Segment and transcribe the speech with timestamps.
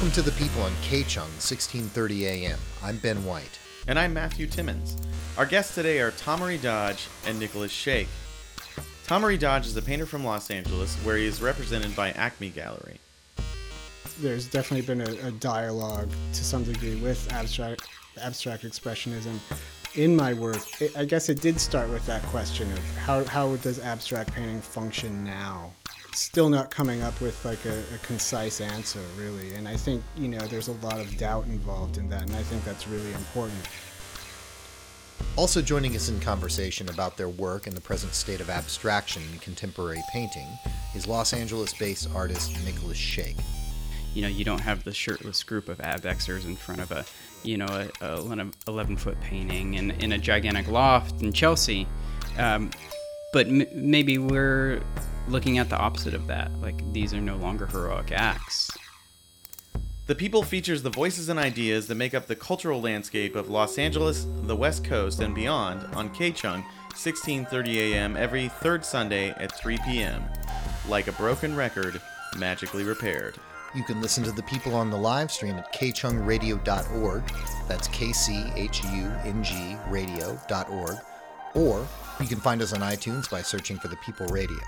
[0.00, 2.58] Welcome to the people on K-Chung, 1630 AM.
[2.82, 3.58] I'm Ben White.
[3.86, 4.96] And I'm Matthew Timmons.
[5.36, 8.08] Our guests today are Tomory Dodge and Nicolas Shake.
[9.06, 12.98] Tomory Dodge is a painter from Los Angeles, where he is represented by Acme Gallery.
[14.20, 17.86] There's definitely been a, a dialogue to some degree with abstract
[18.22, 19.38] abstract expressionism
[19.96, 20.80] in my work.
[20.80, 24.62] It, I guess it did start with that question of how, how does abstract painting
[24.62, 25.74] function now?
[26.12, 29.54] Still not coming up with like a, a concise answer, really.
[29.54, 32.42] And I think, you know, there's a lot of doubt involved in that, and I
[32.42, 33.60] think that's really important.
[35.36, 39.38] Also joining us in conversation about their work and the present state of abstraction in
[39.38, 40.48] contemporary painting
[40.94, 43.36] is Los Angeles-based artist Nicolas Shake.
[44.12, 47.04] You know, you don't have the shirtless group of abexers in front of a,
[47.44, 51.86] you know, a, a 11 foot painting in, in a gigantic loft in Chelsea.
[52.36, 52.70] Um,
[53.32, 54.82] but m- maybe we're
[55.28, 56.50] looking at the opposite of that.
[56.60, 58.70] Like, these are no longer heroic acts.
[60.06, 63.78] The People features the voices and ideas that make up the cultural landscape of Los
[63.78, 68.16] Angeles, the West Coast, and beyond on K-Chung, 1630 a.m.
[68.16, 70.24] every third Sunday at 3 p.m.
[70.88, 72.00] Like a broken record,
[72.36, 73.36] magically repaired.
[73.72, 77.22] You can listen to the people on the live stream at kchungradio.org.
[77.68, 80.96] That's K C H U N G radio.org.
[81.54, 81.86] Or
[82.20, 84.58] you can find us on iTunes by searching for the People Radio.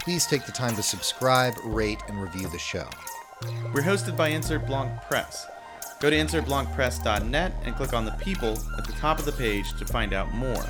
[0.00, 2.88] Please take the time to subscribe, rate, and review the show.
[3.74, 5.46] We're hosted by Insert Blanc Press.
[6.00, 9.84] Go to insertblancpress.net and click on the people at the top of the page to
[9.84, 10.64] find out more.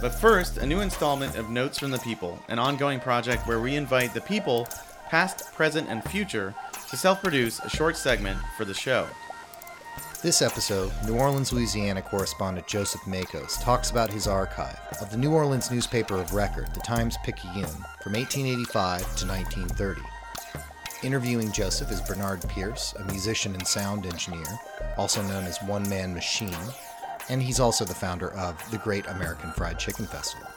[0.00, 3.74] But first, a new installment of Notes from the People, an ongoing project where we
[3.74, 4.68] invite the people,
[5.08, 6.54] past, present, and future,
[6.90, 9.08] to self produce a short segment for the show.
[10.20, 15.32] This episode, New Orleans, Louisiana correspondent Joseph Makkos talks about his archive of the New
[15.32, 20.00] Orleans newspaper of record, the Times Picayune, from 1885 to 1930.
[21.04, 24.58] Interviewing Joseph is Bernard Pearce, a musician and sound engineer,
[24.96, 26.56] also known as One Man Machine,
[27.28, 30.48] and he's also the founder of the Great American Fried Chicken Festival.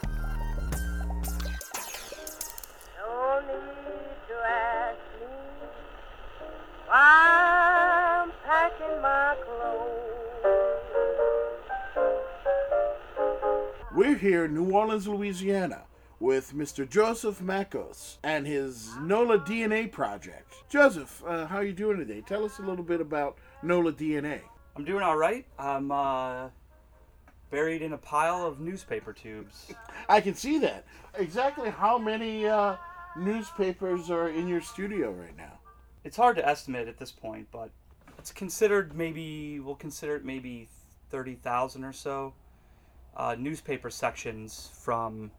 [13.94, 15.82] We're here in New Orleans, Louisiana,
[16.18, 16.88] with Mr.
[16.88, 20.54] Joseph Makkos and his NOLA DNA project.
[20.70, 22.22] Joseph, uh, how are you doing today?
[22.22, 24.40] Tell us a little bit about NOLA DNA.
[24.76, 25.44] I'm doing all right.
[25.58, 26.48] I'm uh,
[27.50, 29.74] buried in a pile of newspaper tubes.
[30.08, 30.86] I can see that.
[31.18, 32.76] Exactly how many uh,
[33.14, 35.58] newspapers are in your studio right now?
[36.02, 37.68] It's hard to estimate at this point, but
[38.16, 40.70] it's considered maybe we'll consider it maybe
[41.10, 42.32] thirty thousand or so
[43.16, 45.30] uh, newspaper sections from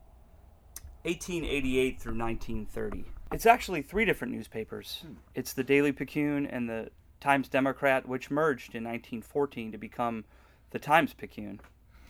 [1.03, 3.06] 1888 through 1930.
[3.31, 5.03] It's actually three different newspapers.
[5.35, 10.23] It's the Daily Picayune and the Times Democrat, which merged in 1914 to become
[10.72, 11.59] the Times Picayune.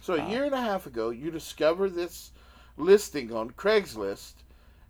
[0.02, 2.32] So a year and a half ago, you discovered this
[2.76, 4.34] listing on Craigslist,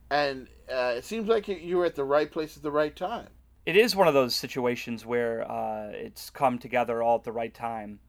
[0.10, 3.28] and uh, it seems like you were at the right place at the right time.
[3.66, 7.54] It is one of those situations where uh, it's come together all at the right
[7.54, 8.00] time.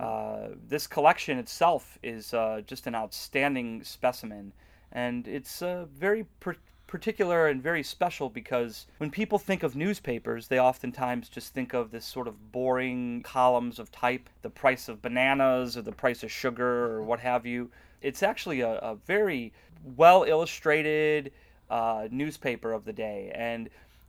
[0.00, 4.52] Uh, this collection itself is uh, just an outstanding specimen,
[4.92, 6.56] and it's uh, very per-
[6.86, 11.90] particular and very special because when people think of newspapers, they oftentimes just think of
[11.90, 16.32] this sort of boring columns of type, the price of bananas or the price of
[16.32, 17.70] sugar or what have you.
[18.00, 19.52] It's actually a, a very
[19.96, 21.30] well illustrated
[21.70, 23.68] uh, newspaper of the day, and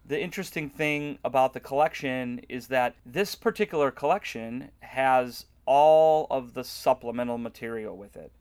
[0.09, 6.64] the interesting thing about the collection is that this particular collection has all of the
[6.64, 8.31] supplemental material with it.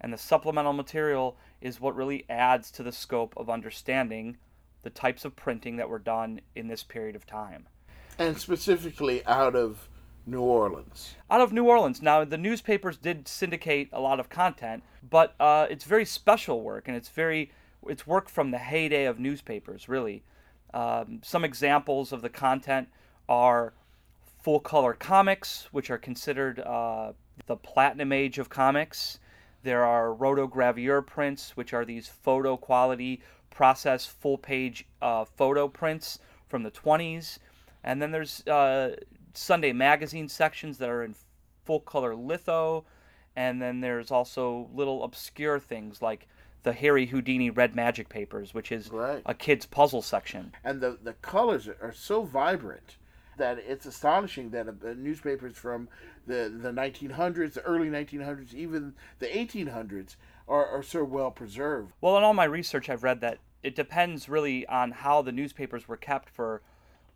[0.00, 4.38] And the supplemental material is what really adds to the scope of understanding
[4.82, 7.66] the types of printing that were done in this period of time.
[8.18, 9.90] And specifically out of
[10.24, 11.16] New Orleans.
[11.30, 12.00] Out of New Orleans.
[12.00, 16.88] Now, the newspapers did syndicate a lot of content, but uh, it's very special work,
[16.88, 17.52] and it's very
[17.86, 20.22] it's work from the heyday of newspapers, really.
[20.72, 22.88] Um, some examples of the content
[23.28, 23.74] are
[24.42, 27.12] full color comics, which are considered uh,
[27.46, 29.18] the platinum age of comics.
[29.62, 33.20] There are rotogravure prints, which are these photo quality
[33.50, 36.18] process full page uh, photo prints
[36.48, 37.38] from the 20s.
[37.84, 38.96] And then there's uh,
[39.34, 41.14] Sunday magazine sections that are in
[41.64, 42.84] full color litho.
[43.36, 46.26] And then there's also little obscure things like
[46.62, 49.22] the Harry Houdini Red Magic Papers, which is Right.
[49.26, 50.52] a kid's puzzle section.
[50.64, 52.96] And the, the colors are so vibrant
[53.36, 55.88] that it's astonishing that uh, newspapers from
[56.26, 60.16] the, the 1900s, the early 1900s, even the 1800s
[60.46, 61.92] are, are so well preserved.
[62.00, 65.88] Well, in all my research, I've read that it depends really on how the newspapers
[65.88, 66.60] were kept for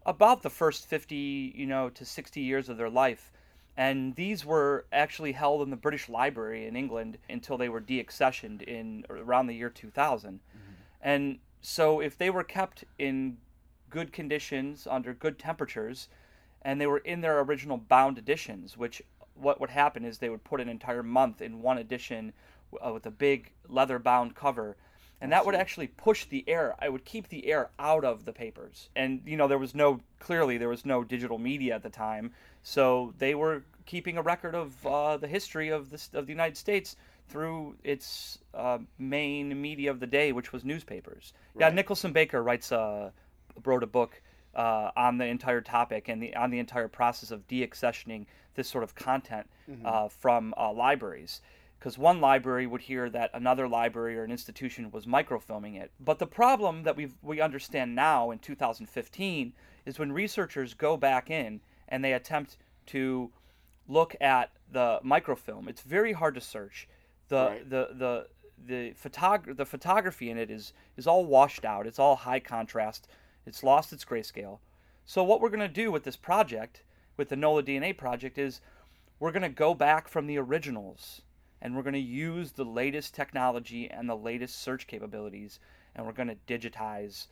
[0.07, 3.31] about the first 50, you know, to 60 years of their life.
[3.77, 8.63] And these were actually held in the British Library in England until they were deaccessioned
[8.63, 10.41] in around the year 2000.
[11.01, 13.39] And so if they were kept in
[13.91, 16.09] good conditions under good temperatures
[16.63, 19.03] and they were in their original bound editions, which
[19.35, 22.33] what would happen is they would put an entire month in one edition
[22.85, 24.77] uh, with a big leather bound cover
[25.21, 28.33] and that would actually push the air i would keep the air out of the
[28.33, 28.89] papers.
[28.97, 32.33] And you know there was no clearly there was no digital media at the time.
[32.63, 36.57] So they were keeping a record of uh, the history of this of the united
[36.57, 36.97] states
[37.29, 41.33] through its uh, main media of the day which was newspapers.
[41.59, 43.13] Yeah nicholson baker writes a
[43.65, 44.21] wrote a book
[44.55, 48.85] uh, on the entire topic and the on the entire process of deaccessioning this sort
[48.85, 49.49] of content
[49.85, 51.41] uh, from uh, libraries
[51.85, 55.91] because one library would hear that another library or an institution was microfilming it.
[56.01, 59.53] But the problem that we we understand now in 2015
[59.85, 63.31] is when researchers go back in and they attempt to
[63.87, 66.89] look at the microfilm, it's very hard to search.
[67.29, 67.69] The Right.
[67.69, 68.29] the the
[68.67, 71.87] the photog- the photography in it is is all washed out.
[71.87, 73.09] It's all high contrast.
[73.45, 74.61] It's lost its grayscale.
[75.05, 76.83] So what we're going to do with this project,
[77.19, 78.63] with the NOLA DNA project, is
[79.21, 81.21] we're going to go back from the originals
[81.65, 85.59] and we're going to use the latest technology and the latest search capabilities
[85.97, 87.27] and we're going to digitize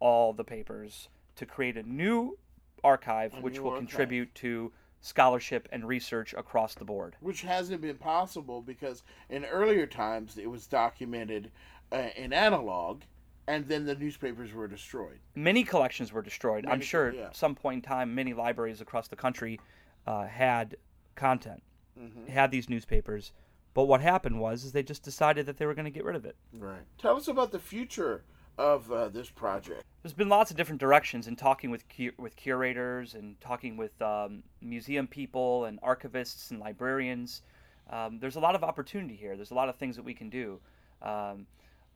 [0.00, 2.36] all the papers to create a new
[2.82, 3.88] archive which new will archive.
[3.88, 7.14] contribute to scholarship and research across the board.
[7.20, 11.50] which hasn't been possible because in earlier times it was documented
[11.92, 13.02] uh, in analog,
[13.46, 15.18] and then the newspapers were destroyed.
[15.34, 16.66] Many collections were destroyed.
[16.66, 17.26] I'm sure yeah.
[17.26, 19.58] at some point in time, many libraries across the country
[20.06, 20.76] uh, had
[21.14, 21.62] content,
[21.98, 22.26] Mm-hmm.
[22.30, 23.32] had these newspapers.
[23.78, 26.16] But what happened was, is they just decided that they were going to get rid
[26.16, 26.34] of it.
[26.52, 26.80] Right.
[27.00, 28.24] Tell us about the future
[28.58, 29.84] of uh, this project.
[30.02, 34.02] There's been lots of different directions in talking with cu- with curators and talking with
[34.02, 37.42] um, museum people and archivists and librarians.
[37.88, 39.36] Um, there's a lot of opportunity here.
[39.36, 40.58] There's a lot of things that we can do.
[41.00, 41.46] Um,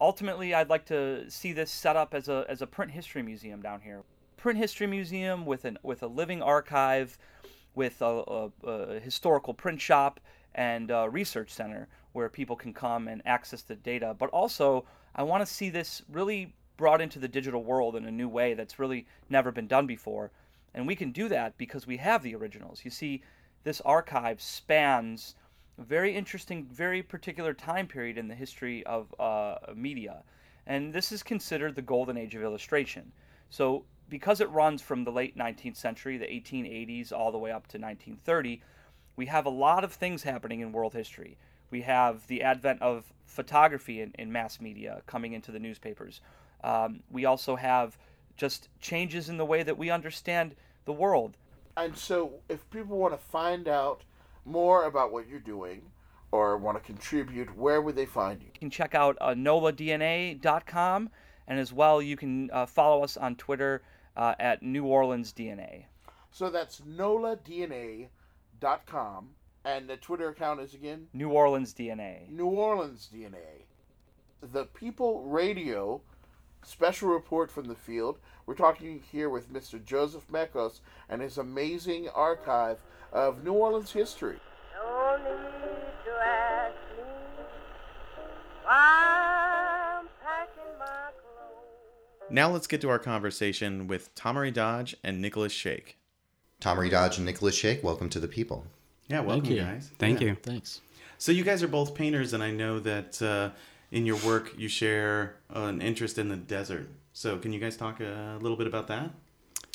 [0.01, 3.61] ultimately, I'd like to see this set up as a as a print history museum
[3.61, 4.05] down here.
[4.37, 7.19] Print history museum with an with a living archive,
[7.75, 10.21] with a, a, a historical print shop
[10.55, 14.15] and a research center where people can come and access the data.
[14.19, 14.85] But also,
[15.15, 18.55] I want to see this really brought into the digital world in a new way
[18.55, 20.31] that's really never been done before.
[20.75, 22.81] And we can do that because we have the originals.
[22.85, 23.23] You see,
[23.65, 25.35] this archive spans
[25.79, 30.23] a very interesting, very particular time period in the history of uh, media.
[30.67, 33.13] And this is considered the golden age of illustration.
[33.51, 37.67] So, because it runs from the late 19th century, the 1880s, all the way up
[37.69, 38.61] to 1930,
[39.17, 41.37] we have a lot of things happening in world history.
[41.71, 46.21] We have the advent of photography in, in mass media coming into the newspapers.
[46.63, 47.99] Um, we also have
[48.37, 50.55] just changes in the way that we understand
[50.85, 51.37] the world.
[51.77, 54.03] And so, if people want to find out
[54.45, 55.83] more about what you're doing
[56.31, 58.49] or want to contribute, where would they find you?
[58.55, 61.11] You can check out uh, noladna.com,
[61.49, 63.83] and as well, you can uh, follow us on Twitter
[64.17, 65.85] uh, at New Orleans DNA.
[66.31, 68.09] So that's noladna.com.
[68.63, 69.31] Dot com
[69.65, 72.31] and the Twitter account is again New Orleans DNA.
[72.31, 73.65] New Orleans DNA.
[74.41, 76.01] The People Radio
[76.63, 78.21] special report from the field.
[78.47, 79.85] We're talking here with Mr.
[79.85, 80.79] Joseph Makkos
[81.09, 82.79] and his amazing archive
[83.13, 84.39] of New Orleans history.
[84.77, 87.03] No need to ask me
[88.63, 92.31] why I'm packing my clothes.
[92.31, 95.99] Now let's get to our conversation with Tomory Dodge and Nicolas Shake.
[96.63, 98.65] Tomory Dodge and Nicolas Shake, welcome to the people.
[99.09, 99.61] Yeah, welcome, you.
[99.63, 99.91] guys.
[99.99, 100.29] Thank Yeah.
[100.29, 100.37] you.
[100.45, 100.81] Thanks.
[101.19, 103.51] So you guys are both painters, and I know that uh,
[103.91, 106.89] in your work you share an interest in the desert.
[107.13, 109.11] So can you guys talk a little bit about that?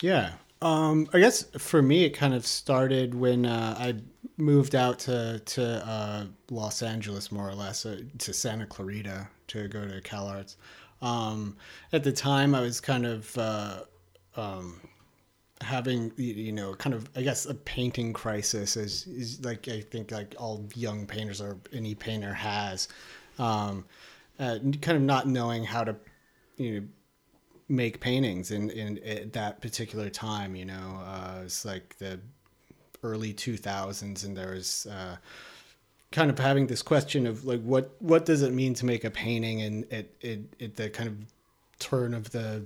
[0.02, 0.32] Yeah.
[0.62, 3.96] Um, I guess for me, it kind of started when uh, I
[4.38, 9.68] moved out to to uh, Los Angeles, more or less, uh, to Santa Clarita to
[9.68, 10.56] go to Cal Arts.
[11.02, 11.58] Um,
[11.92, 13.82] at the time, I was kind of uh,
[14.38, 14.80] um,
[15.62, 20.12] having you know kind of I guess a painting crisis is is like I think
[20.12, 22.88] like all young painters or any painter has,
[23.40, 23.86] um,
[24.40, 25.96] uh, kind of not knowing how to
[26.58, 26.88] you know
[27.70, 30.56] make paintings in, in at that particular time.
[30.56, 32.20] You know, uh, it's like the
[33.04, 35.18] early 2000s, and there was uh,
[36.12, 39.12] kind of having this question of like what what does it mean to make a
[39.12, 41.18] painting, and at, at the kind of
[41.80, 42.64] turn of the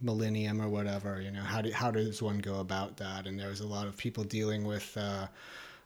[0.00, 1.20] millennium or whatever.
[1.20, 3.26] You know, how do, how does one go about that?
[3.26, 5.26] And there was a lot of people dealing with uh,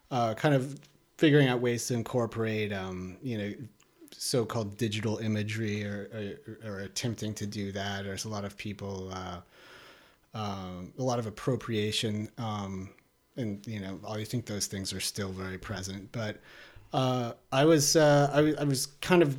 [0.09, 0.79] uh, kind of
[1.17, 3.53] figuring out ways to incorporate, um, you know,
[4.11, 8.03] so-called digital imagery or, or, or attempting to do that.
[8.03, 9.37] There's a lot of people uh,
[10.33, 12.89] um, a lot of appropriation, um,
[13.35, 16.11] and you know, I think those things are still very present.
[16.11, 16.39] But
[16.93, 19.37] uh, I was uh, I, I was kind of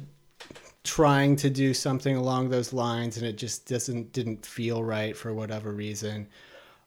[0.84, 5.32] trying to do something along those lines, and it just doesn't didn't feel right for
[5.32, 6.28] whatever reason.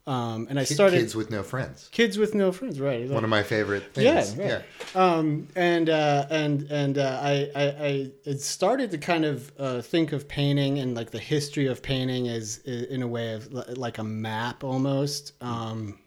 [0.08, 1.90] Um, and I started Kids with no friends.
[1.92, 3.10] kids with no friends, right?
[3.10, 4.38] One of my favorite Yeah, things.
[4.38, 4.62] yeah.
[4.94, 9.82] um, and uh, and and uh, I, I I it started to kind of uh,
[9.82, 13.98] think of painting and like the history of painting as in a way of like
[13.98, 15.98] a map almost, um,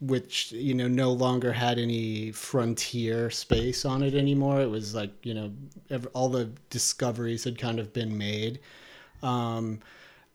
[0.00, 4.60] which you know no longer had any frontier space on it anymore.
[4.60, 5.52] It was like you know
[5.90, 8.60] ev all the discoveries had kind of been made.
[9.22, 9.80] Um,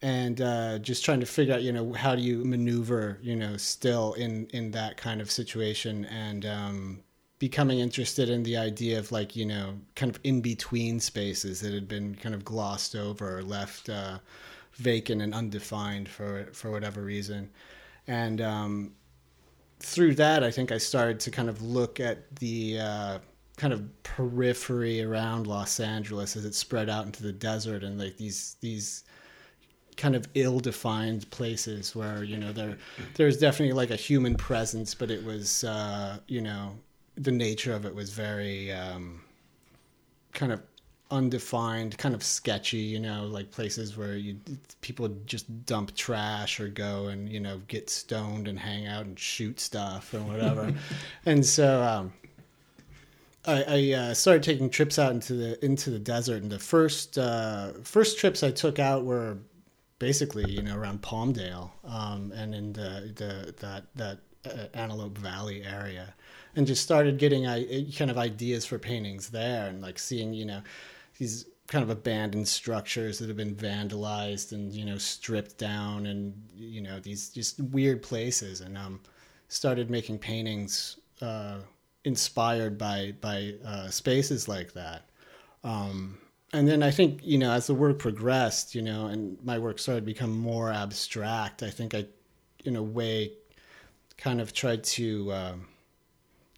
[0.01, 3.57] and uh, just trying to figure out, you know, how do you maneuver, you know,
[3.57, 7.03] still in in that kind of situation, and um,
[7.39, 11.73] becoming interested in the idea of like, you know, kind of in between spaces that
[11.73, 14.17] had been kind of glossed over or left uh,
[14.73, 17.49] vacant and undefined for for whatever reason,
[18.07, 18.93] and um,
[19.81, 23.19] through that, I think I started to kind of look at the uh,
[23.57, 28.17] kind of periphery around Los Angeles as it spread out into the desert and like
[28.17, 29.03] these these
[29.97, 32.77] kind of ill-defined places where you know there
[33.15, 36.73] there's definitely like a human presence but it was uh you know
[37.15, 39.21] the nature of it was very um
[40.33, 40.61] kind of
[41.11, 44.37] undefined kind of sketchy you know like places where you
[44.81, 49.19] people just dump trash or go and you know get stoned and hang out and
[49.19, 50.73] shoot stuff and whatever.
[51.25, 52.13] And so um
[53.45, 57.17] I, I uh, started taking trips out into the into the desert, and the first
[57.17, 59.37] uh, first trips I took out were
[59.97, 65.63] basically you know around Palmdale um, and in the, the that that uh, Antelope Valley
[65.63, 66.13] area,
[66.55, 70.45] and just started getting I, kind of ideas for paintings there, and like seeing you
[70.45, 70.61] know
[71.21, 76.33] these kind of abandoned structures that have been vandalized and you know stripped down, and
[76.55, 78.99] you know these just weird places, and um,
[79.47, 80.97] started making paintings.
[81.21, 81.59] Uh,
[82.03, 85.03] inspired by by uh, spaces like that.
[85.63, 86.17] Um,
[86.51, 89.77] and then I think you know as the work progressed, you know, and my work
[89.77, 91.61] started to become more abstract.
[91.61, 92.05] I think I,
[92.65, 93.33] in a way,
[94.17, 95.67] kind of tried to um,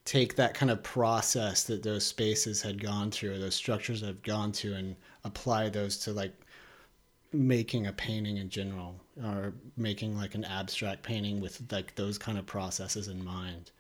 [0.05, 4.21] take that kind of process that those spaces had gone through, or those structures have
[4.23, 6.33] gone to, and apply those to like
[7.31, 12.37] making a painting in general, or making like an abstract painting with like those kind
[12.37, 13.71] of processes in mind.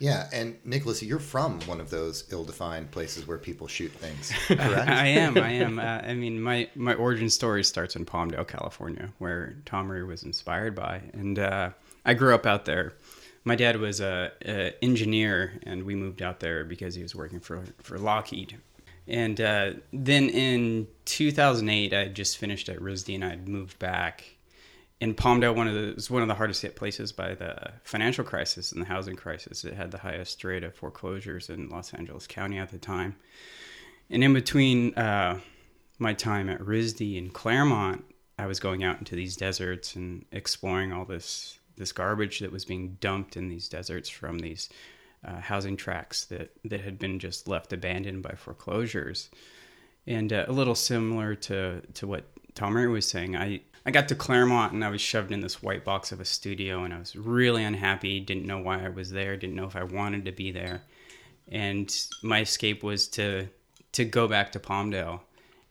[0.00, 4.54] Yeah, and Nicolas, you're from one of those ill-defined places where people shoot things, I
[4.56, 4.88] correct?
[4.88, 5.36] am.
[5.36, 5.78] I am.
[5.78, 10.74] Uh, I mean, my my origin story starts in Palmdale, California, where Tomory was inspired
[10.74, 11.70] by, and uh,
[12.06, 12.94] I grew up out there.
[13.44, 17.40] My dad was a, a engineer, and we moved out there because he was working
[17.40, 18.58] for for Lockheed.
[19.06, 24.36] And uh, then in 2008, I just finished at RISD, and I'd moved back.
[25.00, 28.22] In Palmdale, one of the was one of the hardest hit places by the financial
[28.22, 29.64] crisis and the housing crisis.
[29.64, 33.16] It had the highest rate of foreclosures in Los Angeles County at the time.
[34.10, 35.40] And in between uh,
[35.98, 38.04] my time at RISD and Claremont,
[38.38, 42.64] I was going out into these deserts and exploring all this this garbage that was
[42.64, 44.68] being dumped in these deserts from these
[45.24, 49.30] uh, housing tracts that that had been just left abandoned by foreclosures.
[50.06, 52.24] And uh, a little similar to to what
[52.54, 55.84] Tomory was saying, I I got to Claremont and I was shoved in this white
[55.84, 58.20] box of a studio and I was really unhappy.
[58.20, 59.36] Didn't know why I was there.
[59.36, 60.82] Didn't know if I wanted to be there.
[61.48, 63.48] And my escape was to
[63.92, 65.20] to go back to Palmdale.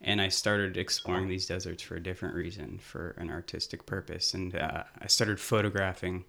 [0.02, 4.34] And I started exploring these deserts for a different reason, for an artistic purpose.
[4.34, 6.26] And uh, I started photographing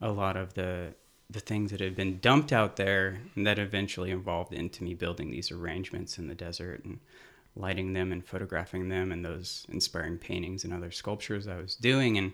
[0.00, 0.94] a lot of the
[1.30, 5.30] the things that had been dumped out there, and that eventually evolved into me building
[5.30, 7.00] these arrangements in the desert and
[7.56, 12.18] lighting them and photographing them and those inspiring paintings and other sculptures I was doing.
[12.18, 12.32] And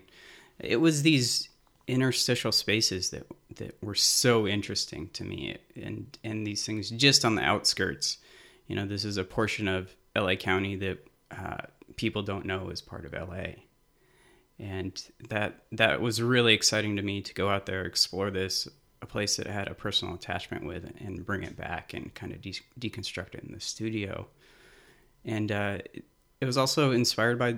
[0.59, 1.49] it was these
[1.87, 3.25] interstitial spaces that
[3.55, 8.17] that were so interesting to me and and these things just on the outskirts.
[8.67, 11.57] You know, this is a portion of LA County that uh,
[11.95, 13.53] people don't know is part of LA.
[14.59, 18.67] And that that was really exciting to me to go out there explore this
[19.01, 22.31] a place that I had a personal attachment with and bring it back and kind
[22.31, 24.27] of de- deconstruct it in the studio
[25.25, 25.77] and uh,
[26.39, 27.57] it was also inspired by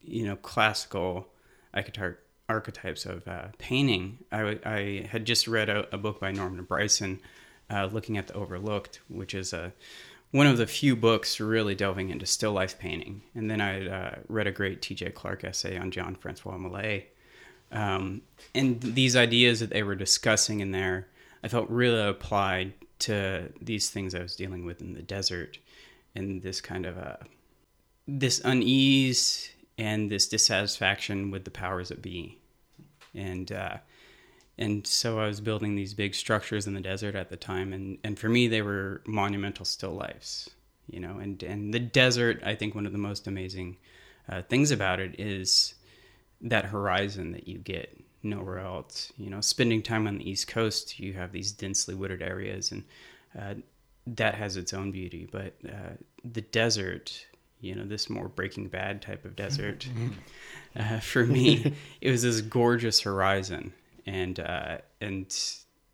[0.00, 1.28] you know classical
[1.74, 4.18] archetype, archetypes of uh, painting.
[4.32, 7.20] I, I, had just read a, a, book by Norman Bryson,
[7.68, 9.72] uh, looking at the Overlooked, which is a
[10.32, 13.22] one of the few books really delving into still life painting.
[13.34, 15.10] And then I uh, read a great T.J.
[15.10, 17.16] Clark essay on John Francois Millet.
[17.72, 18.22] Um,
[18.54, 21.08] and these ideas that they were discussing in there,
[21.42, 25.58] I felt really applied to these things I was dealing with in the desert
[26.14, 27.16] and this kind of uh,
[28.06, 32.38] this unease and this dissatisfaction with the powers that be
[33.14, 33.76] and uh,
[34.60, 37.98] and so I was building these big structures in the desert at the time, and
[38.04, 40.50] and for me they were monumental still lifes,
[40.88, 43.78] you know, and and the desert I think one of the most amazing
[44.28, 45.74] uh, things about it is
[46.42, 49.12] that horizon that you get nowhere else.
[49.16, 52.84] You know, spending time on the East Coast, you have these densely wooded areas, and
[53.38, 53.54] uh,
[54.06, 55.28] that has its own beauty.
[55.30, 57.26] But uh, the desert,
[57.60, 59.88] you know, this more Breaking Bad type of desert,
[60.76, 63.72] uh, for me, it was this gorgeous horizon,
[64.06, 65.36] and uh, and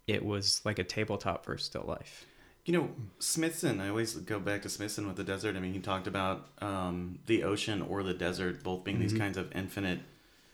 [0.07, 2.27] it was like a tabletop for still life.
[2.65, 5.55] You know, Smithson, I always go back to Smithson with the desert.
[5.55, 9.37] I mean, he talked about um, the ocean or the desert both being these kinds
[9.39, 10.01] of infinite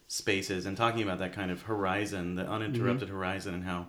[0.08, 3.86] spaces and talking about that kind of horizon, the uninterrupted horizon, and how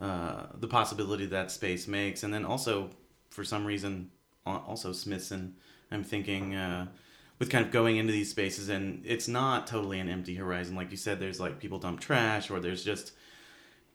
[0.00, 2.22] uh, the possibility that space makes.
[2.22, 2.90] And then also,
[3.30, 4.12] for some reason,
[4.46, 5.56] also Smithson,
[5.90, 6.86] I'm thinking uh,
[7.40, 10.76] with kind of going into these spaces, and it's not totally an empty horizon.
[10.76, 13.12] Like you said, there's like people dump trash, or there's just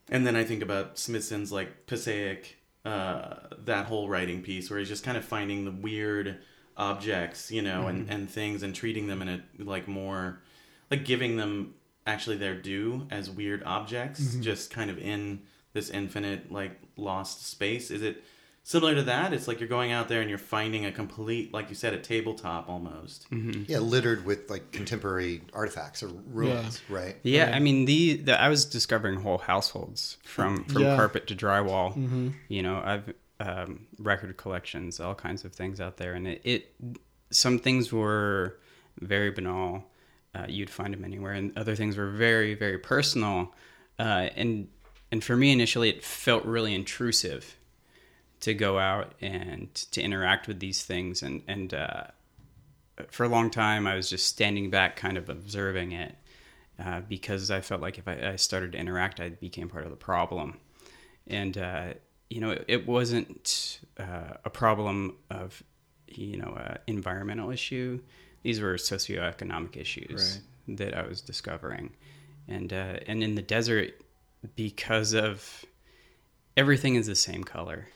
[0.09, 4.89] and then I think about Smithson's like Passaic, uh, that whole writing piece where he's
[4.89, 6.39] just kind of finding the weird
[6.77, 10.41] objects, you know, and, and things and treating them in a like more
[10.91, 11.73] like giving them
[12.05, 15.41] actually their due as weird objects, just kind of in
[15.73, 17.89] this infinite like lost space.
[17.89, 18.23] Is it
[18.67, 19.31] similar to that?
[19.31, 21.99] It's like you're going out there and you're finding a complete, like you said, a
[21.99, 23.27] tabletop almost.
[23.31, 27.15] Yeah, littered with like contemporary artifacts or ruins, right?
[27.23, 30.95] Yeah, I mean the, the I was discovering whole households from from Yeah.
[30.95, 32.33] carpet to drywall.
[32.49, 36.75] You know, I've um, record collections, all kinds of things out there, and it, it
[37.29, 38.57] some things were
[38.99, 39.83] very banal.
[40.33, 43.53] Uh, you'd find them anywhere, and other things were very very personal.
[43.99, 44.67] Uh, and
[45.11, 47.57] and for me initially, it felt really intrusive
[48.45, 52.03] to go out and to interact with these things, and and uh,
[53.09, 56.15] for a long time, I was just standing back, kind of observing it,
[56.79, 59.89] uh, because I felt like if I, I started to interact, I became part of
[59.89, 60.59] the problem.
[61.25, 61.93] And uh,
[62.29, 65.63] you know, it, it wasn't uh, a problem of
[66.07, 67.99] you know uh, environmental issue.
[68.43, 71.95] These were socioeconomic issues that I was discovering,
[72.47, 73.99] and uh, and in the desert,
[74.55, 75.65] because of
[76.55, 77.87] everything is the same color,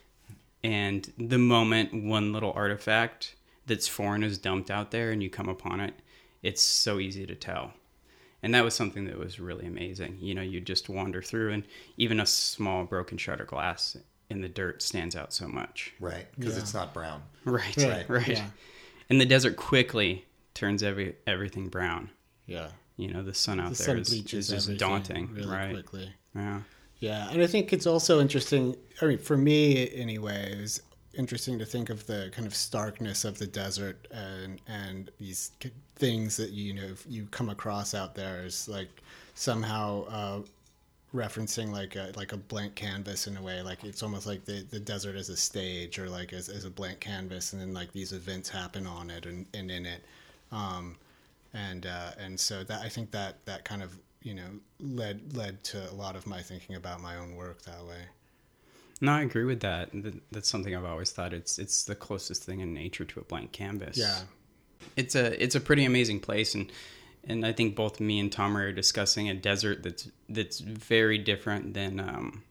[0.63, 5.47] and the moment one little artifact that's foreign is dumped out there and you come
[5.49, 5.93] upon it,
[6.43, 7.73] it's so easy to tell.
[8.41, 10.17] And that was something that was really amazing.
[10.21, 11.63] You know, you just wander through, and
[11.97, 13.97] even a small broken shutter glass
[14.29, 15.93] in the dirt stands out so much.
[15.99, 17.21] Right, because it's not brown.
[17.43, 18.27] Right, Right, right.
[18.27, 18.45] yeah.
[19.09, 22.11] And the desert quickly turns every everything brown.
[22.45, 22.69] Yeah.
[22.95, 25.73] You know, the sun out The there sun is, is just everything daunting, really right?
[25.73, 26.13] quickly.
[26.35, 26.61] Yeah.
[26.99, 28.75] Yeah, and I think it's also interesting.
[29.01, 30.81] I mean, for me anyway, it was
[31.13, 35.51] interesting to think of the kind of starkness of the desert and and these
[35.95, 38.89] things that you know you come across out there is like
[39.33, 40.41] somehow uh,
[41.15, 43.61] referencing like a like a blank canvas in a way.
[43.61, 46.69] Like it's almost like the the desert as a stage or like as, as a
[46.69, 50.03] blank canvas, and then like these events happen on it and, and in it.
[50.51, 50.97] Um,
[51.53, 55.63] and uh, and so that I think that that kind of you know led led
[55.63, 58.01] to a lot of my thinking about my own work that way.
[59.01, 59.89] No, I agree with that.
[60.31, 61.33] That's something I've always thought.
[61.33, 63.97] It's it's the closest thing in nature to a blank canvas.
[63.97, 64.19] Yeah.
[64.95, 66.71] it's a it's a pretty amazing place, and
[67.25, 71.73] and I think both me and Tom are discussing a desert that's that's very different
[71.73, 72.43] than um,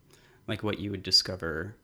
[0.46, 1.76] like what you would discover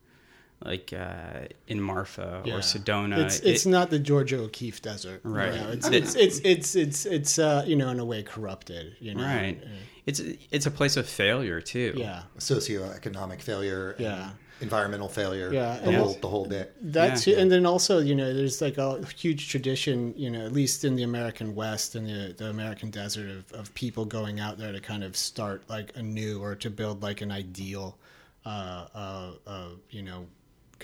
[0.63, 3.19] like uh, in Marfa or Sedona.
[3.19, 5.55] It's it's It- not the Georgia O'Keeffe desert, you Right.
[5.55, 9.15] know, it's, it's it's it's it's it's uh, you know in a way corrupted, you
[9.15, 9.25] know.
[9.25, 9.59] right.
[10.07, 11.95] It's it's a place of failure too.
[11.97, 12.23] Yeah.
[12.39, 14.31] Socioeconomic failure, and Yeah.
[14.61, 16.75] environmental failure, Yeah, the and whole the whole bit.
[16.81, 17.39] That's Yeah.
[17.41, 20.97] and then also you know there's like a huge tradition you know at least in
[20.97, 24.81] the American West and the the American desert of, of people going out there to
[24.81, 27.99] kind of start like anew or to build like an ideal,
[28.47, 30.27] uh, uh, uh, you know,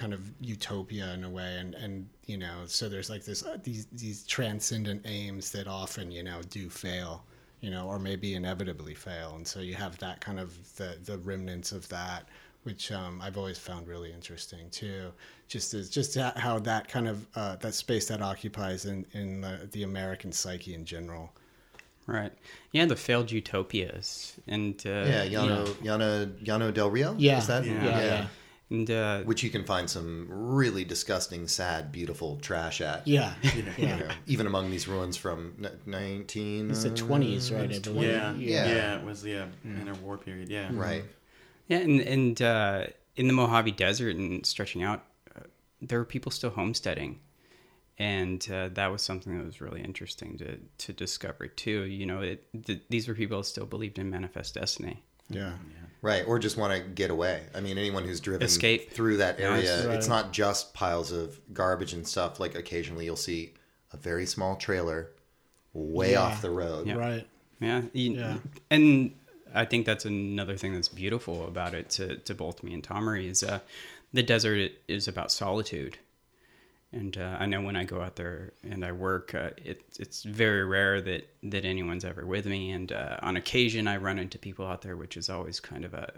[0.00, 3.58] kind of utopia in a way and and you know so there's like this uh,
[3.62, 7.22] these these transcendent aims that often you know do fail
[7.60, 11.18] you know or maybe inevitably fail and so you have that kind of the the
[11.18, 12.26] remnants of that
[12.62, 15.12] which um, I've always found really interesting too.
[15.48, 19.66] Just as just how that kind of uh, that space that occupies in in the,
[19.72, 21.32] the American psyche in general.
[22.06, 22.32] Right.
[22.72, 27.14] Yeah, the failed utopias and uh, Yeah, Llano, Llano, Llano Del Rio.
[27.16, 27.64] Yeah, is that?
[27.64, 28.26] yeah, yeah.
[28.70, 33.06] And uh, Which you can find some really disgusting, sad, beautiful trash at.
[33.06, 33.34] Yeah,
[33.76, 36.70] You know, even among these ruins from nineteen.
[36.70, 37.72] it's the twenties, right?
[37.72, 38.10] I believe.
[38.10, 38.68] Yeah, Yeah.
[38.68, 40.48] yeah, It was the yeah, interwar period.
[40.48, 41.04] Yeah, Right.
[41.68, 45.04] Yeah, and and uh, in the Mojave Desert and stretching out,
[45.36, 45.40] uh,
[45.82, 47.20] there were people still homesteading,
[47.98, 51.82] and uh, that was something that was really interesting to to discover too.
[51.82, 55.02] You know, it th- these were people that still believed in manifest destiny.
[55.28, 55.52] Yeah.
[56.02, 57.42] Right, or just want to get away.
[57.54, 58.92] I mean, anyone who's driven Escape.
[58.92, 59.84] through that area, Yes.
[59.84, 62.40] it's not just piles of garbage and stuff.
[62.40, 63.52] Like occasionally you'll see
[63.92, 65.10] a very small trailer
[65.74, 66.22] way Yeah.
[66.22, 66.86] off the road.
[66.86, 66.94] Yeah.
[66.94, 67.26] Right.
[67.60, 68.38] Yeah, you- Yeah.
[68.70, 69.14] and
[69.54, 73.28] I think that's another thing that's beautiful about it to, to both me and Tomory
[73.28, 73.60] is uh,
[74.12, 75.98] the desert is about solitude.
[76.92, 80.24] And uh, I know when I go out there and I work, uh, it, it's
[80.24, 82.72] very rare that, that anyone's ever with me.
[82.72, 85.94] And uh, on occasion, I run into people out there, which is always kind of
[85.94, 86.12] a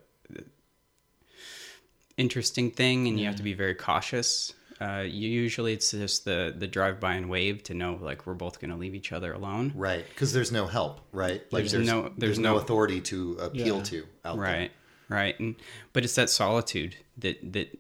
[2.17, 4.55] interesting thing, and you have to be very cautious.
[4.81, 8.61] Uh, usually, it's just the the drive by and wave to know like we're both
[8.61, 9.73] going to leave each other alone.
[9.75, 11.43] Right, because there's no help, right?
[11.53, 13.83] Like There's no- there's no- authority to appeal Yeah.
[13.85, 14.45] to out there.
[14.45, 14.71] right
[15.09, 15.57] right and
[15.93, 17.79] but it's that solitude that that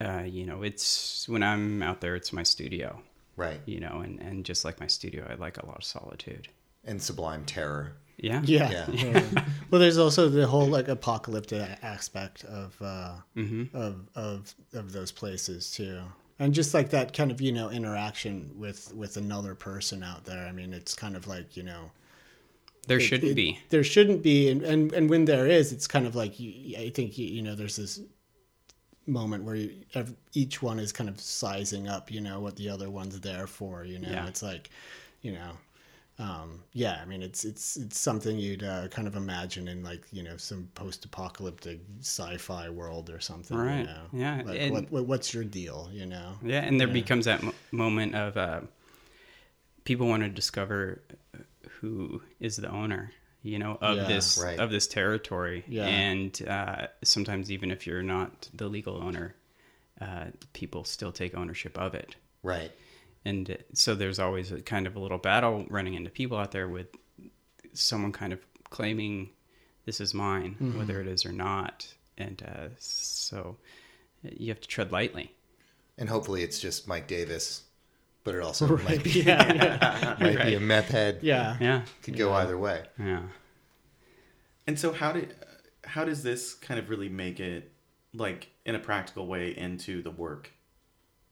[0.00, 3.00] uh, you know it's when i'm out there it's my studio
[3.36, 6.48] Right, you know and and just like my studio i like a lot of solitude
[6.84, 7.92] and sublime terror.
[8.18, 8.70] yeah Yeah.
[8.70, 8.90] Yeah.
[8.90, 9.44] Yeah.
[9.70, 13.74] well, there's also the whole like apocalyptic aspect of uh, Mm-hmm.
[13.76, 16.00] of of of those places too,
[16.38, 20.44] and just like that kind of you know interaction with with another person out there.
[20.46, 21.90] I mean, it's kind of like you know
[22.88, 25.86] there it- shouldn't it- be There shouldn't be, and, and and when there is, it's
[25.86, 28.00] kind of like you, I think you, you know there's this
[29.06, 29.72] moment where you,
[30.34, 33.84] each one is kind of sizing up, you know, what the other one's there for.
[33.84, 34.26] You know, Yeah.
[34.26, 34.70] it's like,
[35.22, 35.50] you know,
[36.18, 37.00] um, yeah.
[37.02, 40.36] I mean, it's it's it's something you'd uh, kind of imagine in like you know
[40.36, 43.56] some post-apocalyptic sci-fi world or something.
[43.56, 43.78] Right.
[43.78, 44.02] You know?
[44.12, 45.88] Yeah, Like, and- what, what what's your deal?
[45.92, 46.34] You know.
[46.44, 48.60] yeah and there becomes that mo- moment of uh,
[49.84, 51.02] people want to discover
[51.80, 53.10] who is the owner
[53.42, 54.04] you know of Yeah.
[54.06, 54.58] this Right.
[54.58, 55.86] of this territory Yeah.
[55.86, 59.34] and uh, sometimes even if you're not the legal owner
[60.00, 62.72] uh, people still take ownership of it Right,
[63.24, 66.50] and uh, so there's always a kind of a little battle running into people out
[66.52, 66.88] there with
[67.72, 69.30] someone kind of claiming
[69.86, 70.78] this is mine Mm-hmm.
[70.78, 73.56] whether it is or not and uh, so
[74.22, 75.32] you have to tread lightly
[75.98, 77.62] and hopefully it's just Mike Davis,
[78.24, 79.52] but it also might be yeah.
[79.52, 80.16] Yeah.
[80.20, 81.18] might be a meth head.
[81.22, 81.56] yeah.
[81.60, 82.84] yeah could go either way.
[82.98, 83.22] yeah
[84.66, 85.34] And so how did
[85.84, 87.72] how does this kind of really make it
[88.14, 90.50] like in a practical way into the work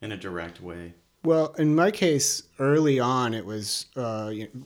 [0.03, 0.94] in a direct way?
[1.22, 4.62] Well, in my case, early on, it was uh, you know,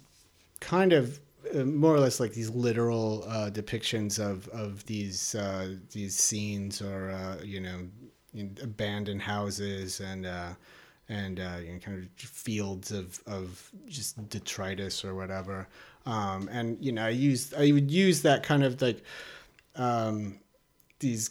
[0.60, 1.18] kind of
[1.54, 6.80] uh, more or less like these literal uh, depictions of of these uh, these scenes,
[6.80, 7.88] or uh, you know,
[8.62, 10.50] abandoned houses and uh,
[11.08, 15.68] and uh, you know, kind of fields of of just detritus or whatever.
[16.06, 19.02] Um, and you know, I used I would use that kind of like
[19.76, 20.38] um,
[21.00, 21.30] these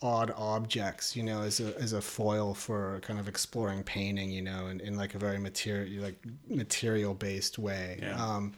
[0.00, 4.42] odd objects, you know, as a as a foil for kind of exploring painting, you
[4.42, 6.16] know, in, in like a very material like
[6.48, 7.98] material based way.
[8.02, 8.14] Yeah.
[8.16, 8.54] Um,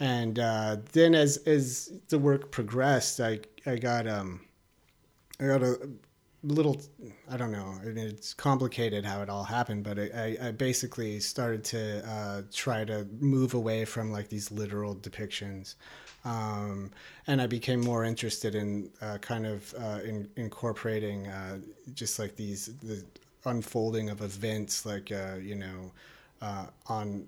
[0.00, 4.40] and uh, then as as the work progressed, I I got um
[5.40, 5.78] I got a
[6.42, 6.80] little
[7.30, 7.74] I don't know.
[7.82, 12.42] I mean, it's complicated how it all happened, but I, I, basically started to uh,
[12.52, 15.74] try to move away from like these literal depictions,
[16.24, 16.90] um,
[17.26, 21.58] and I became more interested in uh, kind of uh, in, incorporating uh,
[21.94, 23.04] just like these the
[23.44, 25.92] unfolding of events, like uh, you know,
[26.40, 27.26] uh, on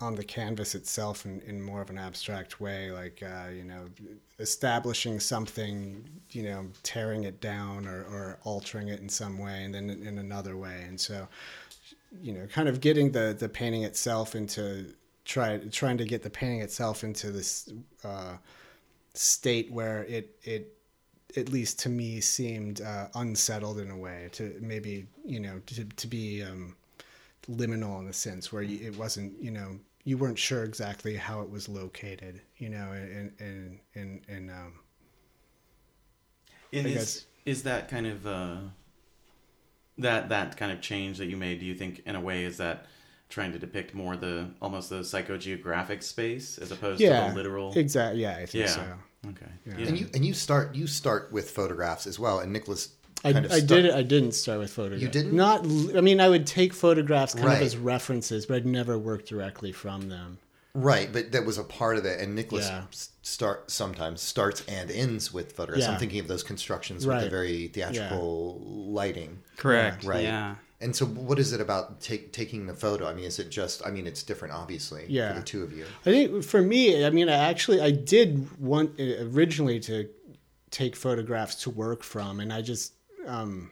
[0.00, 3.84] on the canvas itself in, in more of an abstract way, like uh, you know,
[4.38, 9.74] establishing something, you know, tearing it down or, or altering it in some way, and
[9.74, 11.28] then in, another way, and so
[12.22, 14.86] you know, kind of getting the the painting itself into
[15.24, 17.70] try trying to get the painting itself into this
[18.04, 18.36] uh,
[19.14, 20.74] state where it it
[21.36, 25.84] at least to me seemed uh, unsettled in a way to maybe you know to
[25.84, 26.74] to be um,
[27.48, 31.50] liminal in a sense where it wasn't you know you weren't sure exactly how it
[31.50, 34.74] was located you know and and and in um,
[36.72, 38.56] And is, guess- is that kind of uh,
[39.98, 41.60] that that kind of change that you made?
[41.60, 42.86] Do you think, in a way, is that
[43.28, 47.72] trying to depict more the almost the psychogeographic space as opposed yeah to the literal?
[47.76, 48.74] exactly yeah I think Yeah.
[48.74, 48.84] so.
[49.28, 49.46] Okay.
[49.66, 49.74] Yeah.
[49.78, 49.86] Yeah.
[49.88, 52.40] And you and you start you start with photographs as well.
[52.40, 52.88] And Nicolas
[53.24, 53.90] I, kind of I did.
[53.90, 55.02] I didn't start with photographs.
[55.02, 55.34] You didn't?
[55.34, 55.64] Not.
[55.64, 57.56] l- I mean, I would take photographs kind Right.
[57.56, 60.38] of as references, but I'd never work directly from them.
[60.72, 62.20] Right, but that was a part of it.
[62.20, 62.84] And Nicolas Yeah.
[63.22, 65.88] start sometimes starts and ends with photographs.
[65.88, 69.38] I'm thinking of those constructions with the very theatrical lighting.
[69.56, 70.22] correct Right.
[70.22, 73.06] yeah And so, what is it about take, taking the photo?
[73.06, 73.84] I mean, is it just?
[73.86, 75.34] I mean, it's different, obviously, Yeah.
[75.34, 75.84] for the two of you.
[76.06, 80.08] I think for me, I mean, I actually I did want uh, originally to
[80.70, 82.94] take photographs to work from, and I just,
[83.26, 83.70] um,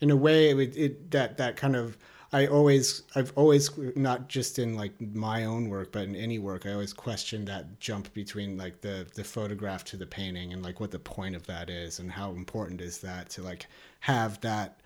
[0.00, 1.96] in a way, it, it that that kind of
[2.30, 6.66] I always, I've always, not just in like my own work, but in any work,
[6.66, 10.78] I always question that jump between like the the photograph to the painting and like
[10.78, 13.66] what the point of that is and how important is that to like
[14.00, 14.80] have that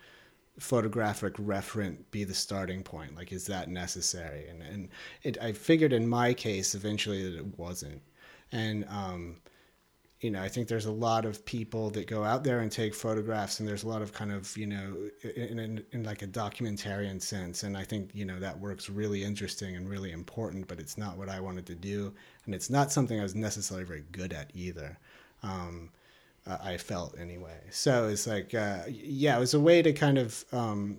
[0.60, 3.16] photographic referent be the starting point.
[3.16, 4.48] Like is that necessary?
[4.48, 4.88] And and
[5.24, 8.02] it i figured in my case eventually that it wasn't.
[8.52, 9.36] And um
[10.22, 12.94] you know, I think there's a lot of people that go out there and take
[12.94, 14.96] photographs, and there's a lot of kind of, you know,
[15.34, 17.64] in, in, in, like a documentarian sense.
[17.64, 21.18] And I think, you know, that work's really interesting and really important, but it's not
[21.18, 22.14] what I wanted to do.
[22.46, 24.96] And it's not something I was necessarily very good at either.
[25.42, 25.90] Um,
[26.46, 27.58] I felt anyway.
[27.70, 30.98] So it's like, uh, yeah, it was a way to kind of, um,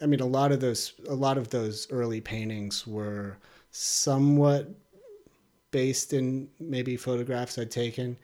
[0.00, 3.36] I mean, a lot of those, a lot of those early paintings were
[3.72, 4.68] somewhat
[5.72, 8.16] based in maybe photographs I'd taken.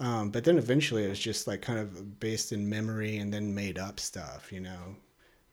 [0.00, 3.54] Um, but then eventually it was just like kind of based in memory and then
[3.54, 4.96] made up stuff, you know,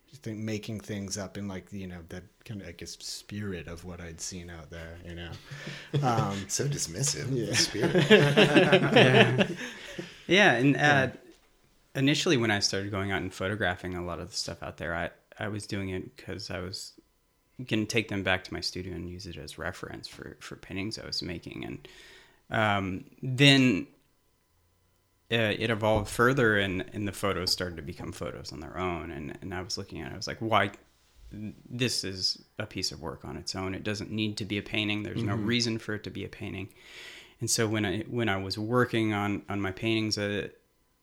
[0.09, 3.67] just think making things up in like, you know, that kind of, I guess, spirit
[3.67, 5.31] of what I'd seen out there, you know.
[6.01, 7.27] Um, so dismissive.
[7.29, 7.53] Yeah.
[7.53, 8.09] Spirit.
[8.09, 9.47] yeah.
[10.27, 11.07] yeah, and uh,
[11.93, 14.95] initially when I started going out and photographing a lot of the stuff out there,
[14.95, 16.93] I, I was doing it because I was
[17.57, 20.55] going to take them back to my studio and use it as reference for, for
[20.55, 21.65] paintings I was making.
[21.65, 21.87] And
[22.49, 23.87] um, then
[25.31, 29.11] uh, it evolved further and, and the photos started to become photos on their own.
[29.11, 30.71] And, and I was looking at it, I was like, why?
[31.31, 33.75] This is a piece of work on its own.
[33.75, 35.03] It doesn't need to be a painting.
[35.03, 36.69] There's no reason for it to be a painting.
[37.41, 40.47] And so when I when I was working on on my paintings, uh,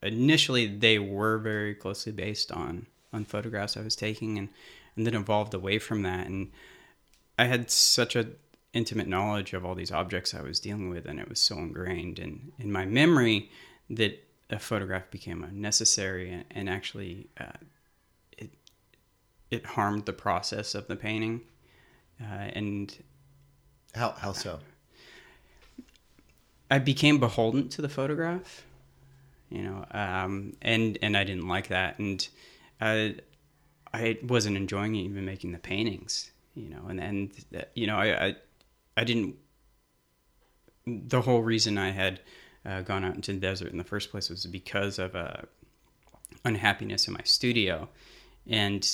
[0.03, 4.49] initially they were very closely based on on photographs I was taking, and
[4.97, 6.27] and then evolved away from that.
[6.27, 6.51] And
[7.39, 8.29] I had such a
[8.73, 12.19] intimate knowledge of all these objects I was dealing with, and it was so ingrained
[12.19, 13.51] in in my memory
[13.91, 17.59] that a photograph became unnecessary and, and actually uh,
[18.39, 18.51] it
[19.51, 21.41] it harmed the process of the painting
[22.21, 22.97] uh, and
[23.95, 24.61] How how so?
[26.71, 28.65] I became beholden to the photograph
[29.51, 32.27] you know um, and and I didn't like that and
[32.81, 33.09] uh,
[33.93, 38.27] I wasn't enjoying even making the paintings you know and and uh, you know I,
[38.27, 38.37] I
[38.97, 39.37] I didn't
[40.87, 42.21] the whole reason I had
[42.67, 45.37] uh, gone out into the desert in the first place was because of uh,
[46.45, 47.89] unhappiness in my studio,
[48.47, 48.89] and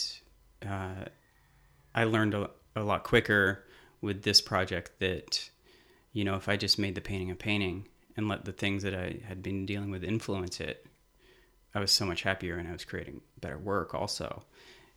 [0.66, 1.04] uh,
[1.94, 3.64] I learned a, a, lot quicker
[4.00, 5.50] with this project that
[6.12, 8.94] you know if I just made the painting a painting and let the things that
[8.94, 10.86] I had been dealing with influence it,
[11.74, 14.42] I was so much happier and I was creating better work also,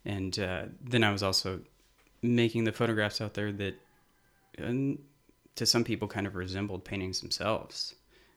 [0.03, 1.61] and uh, then I was also
[2.21, 3.75] making the photographs out there that.
[5.55, 7.93] to some people, kind of resembled paintings themselves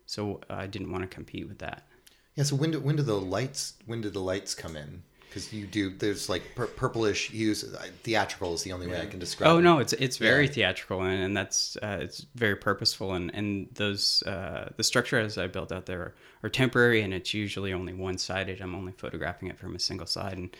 [0.06, 1.86] so I didn't want to compete with that.
[2.34, 2.44] Yeah.
[2.44, 5.02] So when do when do the lights when do the lights come in?
[5.28, 7.62] Because you do there's like pur- purplish hues.
[8.04, 9.50] Theatrical is the only way I can describe.
[9.50, 9.62] Oh it.
[9.62, 10.52] no, it's it's very Yeah.
[10.52, 15.46] theatrical and, and that's uh, it's very purposeful and and those uh, the structures I
[15.46, 16.14] built out there are,
[16.44, 18.60] are temporary and it's usually only one sided.
[18.60, 20.56] I'm only photographing it from a single side and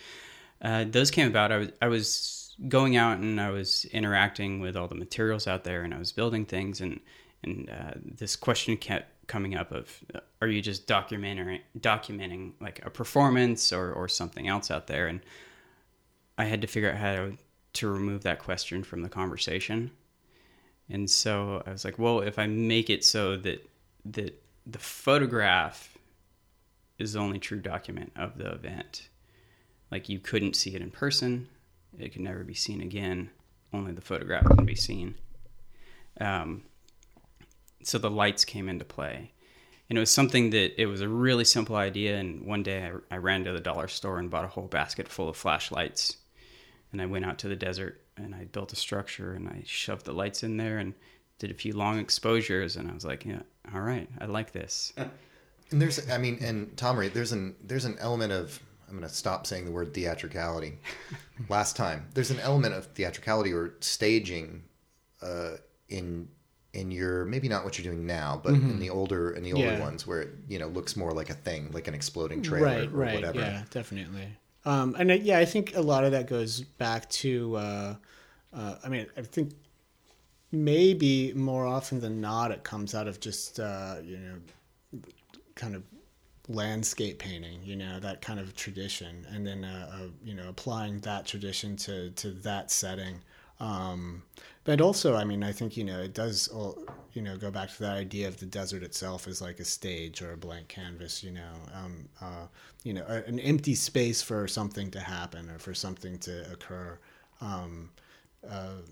[0.63, 1.53] uh, those came about.
[1.53, 5.65] I was I was going out and I was interacting with all the materials out
[5.65, 7.01] there and I was building things and
[7.43, 12.85] and uh, this question kept coming up of uh, are you just documenting documenting like
[12.85, 15.07] a performance or or something else out there?
[15.07, 15.21] And
[16.39, 17.31] I had to figure out how
[17.75, 19.91] to, remove that question from the conversation.
[20.89, 23.69] And so I was like well if I make it so that
[24.05, 25.97] that the photograph
[26.99, 29.09] is the only true document of the event
[29.91, 31.49] like you couldn't see it in person
[31.99, 33.31] it could never be seen again
[33.73, 35.15] only the photograph can be seen.
[36.21, 36.65] Um,
[37.87, 39.33] so the lights came into play.
[39.88, 43.14] And it was something that it was a really simple idea and one day I,
[43.14, 46.16] I, ran to the dollar store and bought a whole basket full of flashlights.
[46.92, 50.07] And i went out to the desert and i built a structure and i shoved
[50.07, 50.94] the lights in there and
[51.38, 53.42] did a few long exposures and i was like yeah
[53.75, 54.92] all right i like this.
[55.70, 59.14] And there's, I mean, and Tomory, there's an there's an element of I'm going to
[59.14, 60.79] stop saying the word theatricality.
[61.49, 64.62] Last time, there's an element of theatricality or staging
[65.20, 65.57] uh,
[65.88, 66.29] in
[66.77, 69.69] in your maybe not what you're doing now, but in the older in the older
[69.69, 69.81] Yeah.
[69.81, 72.93] ones where it you know looks more like a thing, like an exploding trailer right,
[72.93, 73.41] or right, whatever.
[73.41, 74.29] yeah, definitely.
[74.65, 77.57] Um, and uh, yeah, I think a lot of that goes back to.
[77.57, 77.95] Uh,
[78.53, 79.53] uh, I mean, I think
[80.53, 85.01] maybe more often than not, it comes out of just uh, you know,
[85.55, 85.83] kind of
[86.49, 87.61] landscape painting.
[87.62, 91.77] You know, that kind of tradition, and then uh, uh, you know, applying that tradition
[91.79, 93.21] to to that setting.
[93.61, 94.23] Um,
[94.67, 97.71] but also, I mean, I think you know it does, all, you know, go back
[97.71, 101.23] to that idea of the desert itself as like a stage or a blank canvas.
[101.23, 102.47] You know, um, uh,
[102.83, 106.99] you know, an empty space for something to happen or for something to occur.
[107.41, 107.91] Um,
[108.49, 108.83] uh,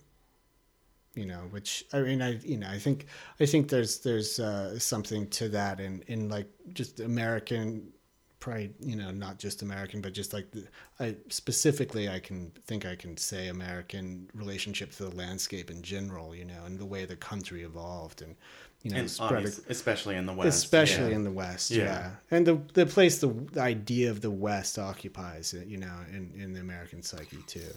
[1.14, 3.06] you know, which I mean, I you know, I think
[3.40, 7.92] I think there's there's uh, something to that in in like just American,
[8.44, 10.64] probably you know not just American, but just like the,
[11.00, 16.34] I specifically I can think I can say American relationship to the landscape in general,
[16.34, 18.36] you know, and the way the country evolved and
[18.82, 20.58] you know And spread obvious- especially in the West.
[20.58, 21.16] especially yeah.
[21.16, 21.70] in the West.
[21.70, 21.84] Yeah.
[21.84, 26.30] Yeah, and the the place the, the idea of the West occupies, you know, in
[26.38, 27.72] in the American psyche too.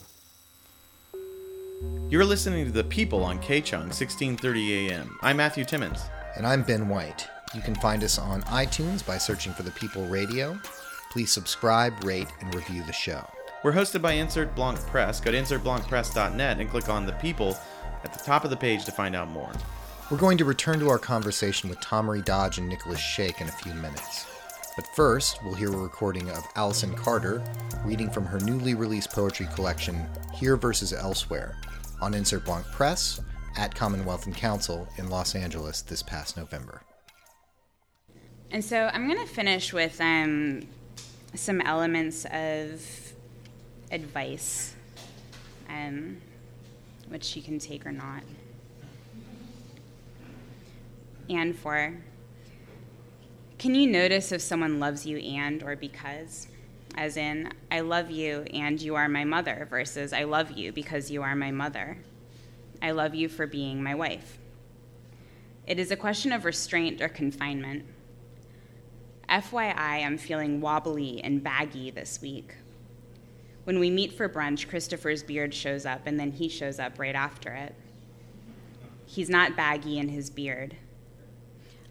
[2.09, 5.17] You're listening to The People on K-Chung, 1630 AM.
[5.21, 5.99] I'm Matthew Timmons.
[6.35, 7.27] And I'm Ben White.
[7.53, 10.59] You can find us on iTunes by searching for The People Radio.
[11.11, 13.25] Please subscribe, rate, and review the show.
[13.63, 15.19] We're hosted by Insert Blanc Press.
[15.19, 17.57] Go to insertblancpress.net and click on The People
[18.03, 19.51] at the top of the page to find out more.
[20.11, 23.51] We're going to return to our conversation with Tomory Dodge and Nicolas Shake in a
[23.51, 24.25] few minutes.
[24.75, 27.43] But first, we'll hear a recording of Allison Carter
[27.83, 31.57] reading from her newly released poetry collection, Here versus Elsewhere,
[32.01, 33.19] on Insert Blanc Press
[33.57, 36.83] at Commonwealth and Council in Los Angeles this past November.
[38.49, 40.67] And so I'm going to finish with um,
[41.35, 42.81] some elements of
[43.91, 44.73] advice,
[45.69, 46.21] um,
[47.09, 48.23] which you can take or not.
[51.29, 51.93] And for
[53.57, 56.47] can you notice if someone loves you and or because?
[56.95, 61.11] As in, I love you and you are my mother, versus I love you because
[61.11, 61.97] you are my mother.
[62.81, 64.37] I love you for being my wife.
[65.65, 67.85] It is a question of restraint or confinement.
[69.29, 72.55] FYI, I'm feeling wobbly and baggy this week.
[73.65, 77.15] When we meet for brunch, Christopher's beard shows up, and then he shows up right
[77.15, 77.75] after it.
[79.05, 80.77] He's not baggy in his beard.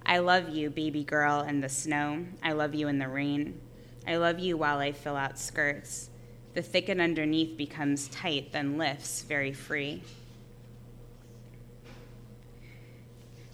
[0.06, 2.24] I love you, baby girl, in the snow.
[2.42, 3.60] I love you in the rain.
[4.06, 6.08] I love you while I fill out skirts.
[6.54, 10.02] The thicket underneath becomes tight, then lifts very free.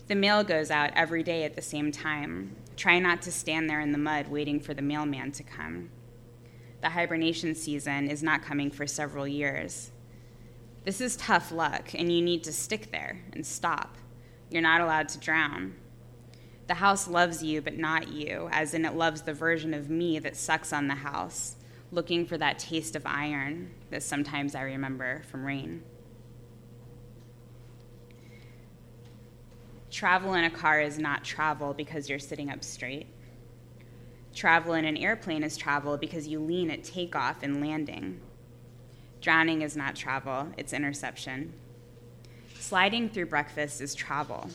[0.06, 2.54] The mail goes out every day at the same time.
[2.82, 5.90] Try not to stand there in the mud waiting for the mailman to come.
[6.80, 9.92] The hibernation season is not coming for several years.
[10.82, 13.98] This is tough luck, and you need to stick there and stop.
[14.50, 15.76] You're not allowed to drown.
[16.66, 20.18] The house loves you, but not you, as in it loves the version of me
[20.18, 21.54] that sucks on the house,
[21.92, 25.84] looking for that taste of iron that sometimes I remember from rain.
[29.92, 33.08] Travel in a car is not travel because you're sitting up straight.
[34.34, 38.18] Travel in an airplane is travel because you lean at takeoff and landing.
[39.20, 41.52] Drowning is not travel, it's interception.
[42.58, 44.48] Sliding through breakfast is travel.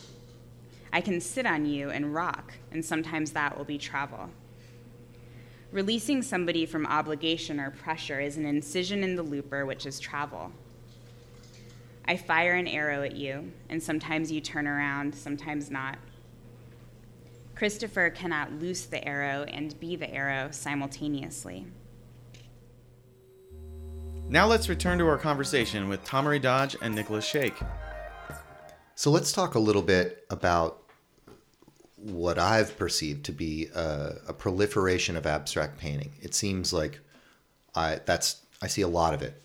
[0.92, 4.30] I can sit on you and rock, and sometimes that will be travel.
[5.70, 10.50] Releasing somebody from obligation or pressure is an incision in the looper, which is travel.
[12.08, 15.98] I fire an arrow at you, and sometimes you turn around, sometimes not.
[17.54, 21.66] Christopher cannot loose the arrow and be the arrow simultaneously.
[24.26, 27.56] Now let's return to our conversation with Tomory Dodge and Nicolas Shake.
[28.94, 30.82] So let's talk a little bit about
[31.96, 36.12] what I've perceived to be a, a proliferation of abstract painting.
[36.22, 37.00] It seems like
[37.74, 39.42] I that's I see a lot of it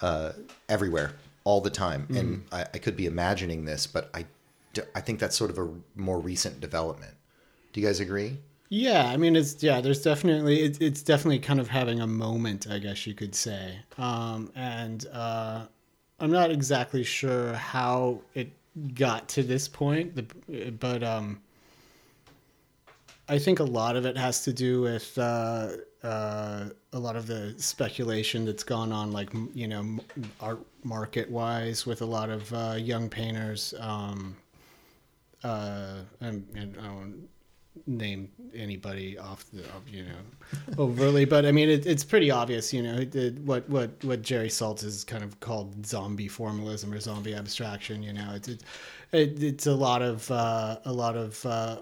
[0.00, 0.32] uh,
[0.68, 1.12] everywhere,
[1.44, 4.24] all the time, and I, I could be imagining this, but I,
[4.94, 7.14] I think that's sort of a more recent development.
[7.72, 8.38] Do you guys agree?
[8.70, 9.80] Yeah, I mean, it's yeah.
[9.80, 13.78] There's definitely it, it's definitely kind of having a moment, I guess you could say.
[13.98, 15.66] Um, and uh,
[16.18, 18.50] I'm not exactly sure how it
[18.94, 21.40] got to this point, the, but um,
[23.28, 25.68] I think a lot of it has to do with uh,
[26.04, 29.98] uh, a lot of the speculation that's gone on, like you know,
[30.40, 33.74] art market wise, with a lot of uh, young painters.
[33.80, 34.36] Um,
[35.42, 37.28] uh, and, and I won't
[37.86, 42.72] name anybody off the you know overly, but I mean it, it's pretty obvious.
[42.72, 47.00] You know it, what what what Jerry Saltz has kind of called zombie formalism or
[47.00, 48.02] zombie abstraction.
[48.02, 48.62] You know it's it,
[49.12, 51.78] it, it's a lot of uh, a lot of uh,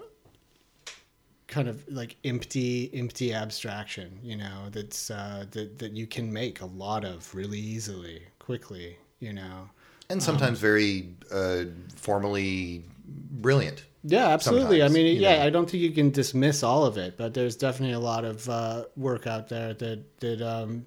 [1.47, 4.19] kind of like empty empty abstraction.
[4.23, 8.97] You know that's uh, that that you can make a lot of really easily quickly.
[9.19, 9.69] You know.
[10.09, 11.63] And sometimes very uh,
[11.95, 13.85] formally brilliant.
[14.03, 14.83] Yeah, absolutely.
[14.83, 15.45] I mean, yeah, know.
[15.45, 18.49] I don't think you can dismiss all of it, but there's definitely a lot of
[18.49, 20.85] uh, work out there that that um,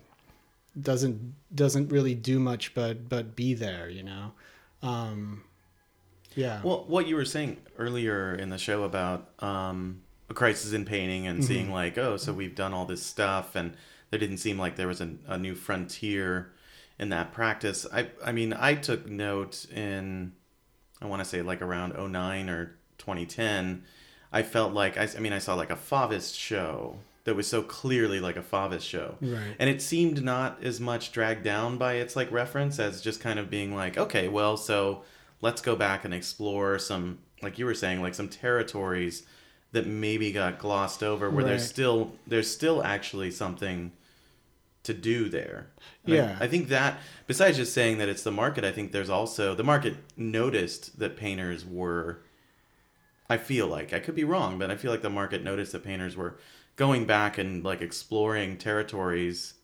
[0.80, 3.88] doesn't doesn't really do much, but but be there.
[3.88, 4.32] You know.
[4.82, 5.44] Um,
[6.34, 6.60] yeah.
[6.62, 11.26] Well, what you were saying earlier in the show about um, a crisis in painting
[11.26, 11.46] and mm-hmm.
[11.46, 12.38] seeing like, oh, so mm-hmm.
[12.38, 13.74] we've done all this stuff, and
[14.10, 16.52] there didn't seem like there was a, a new frontier
[16.98, 17.86] in that practice.
[17.92, 20.32] I I mean, I took note in
[21.00, 23.84] I want to say like around 09 or 2010.
[24.32, 27.62] I felt like I, I mean I saw like a Fauvist show that was so
[27.62, 29.16] clearly like a Fauvist show.
[29.20, 29.56] Right.
[29.58, 33.38] And it seemed not as much dragged down by its like reference as just kind
[33.38, 35.02] of being like, okay, well, so
[35.40, 39.24] let's go back and explore some like you were saying like some territories
[39.76, 43.92] that maybe got glossed over where there's still there's still actually something
[44.82, 45.66] to do there.
[46.04, 46.36] And I- Yeah.
[46.40, 49.64] I, think that besides just saying that it's the market, I think there's also the
[49.64, 52.20] market noticed that painters were
[53.28, 55.82] I feel like I could be wrong, but I feel like the market noticed that
[55.84, 56.38] painters were
[56.76, 59.54] going back and like exploring territories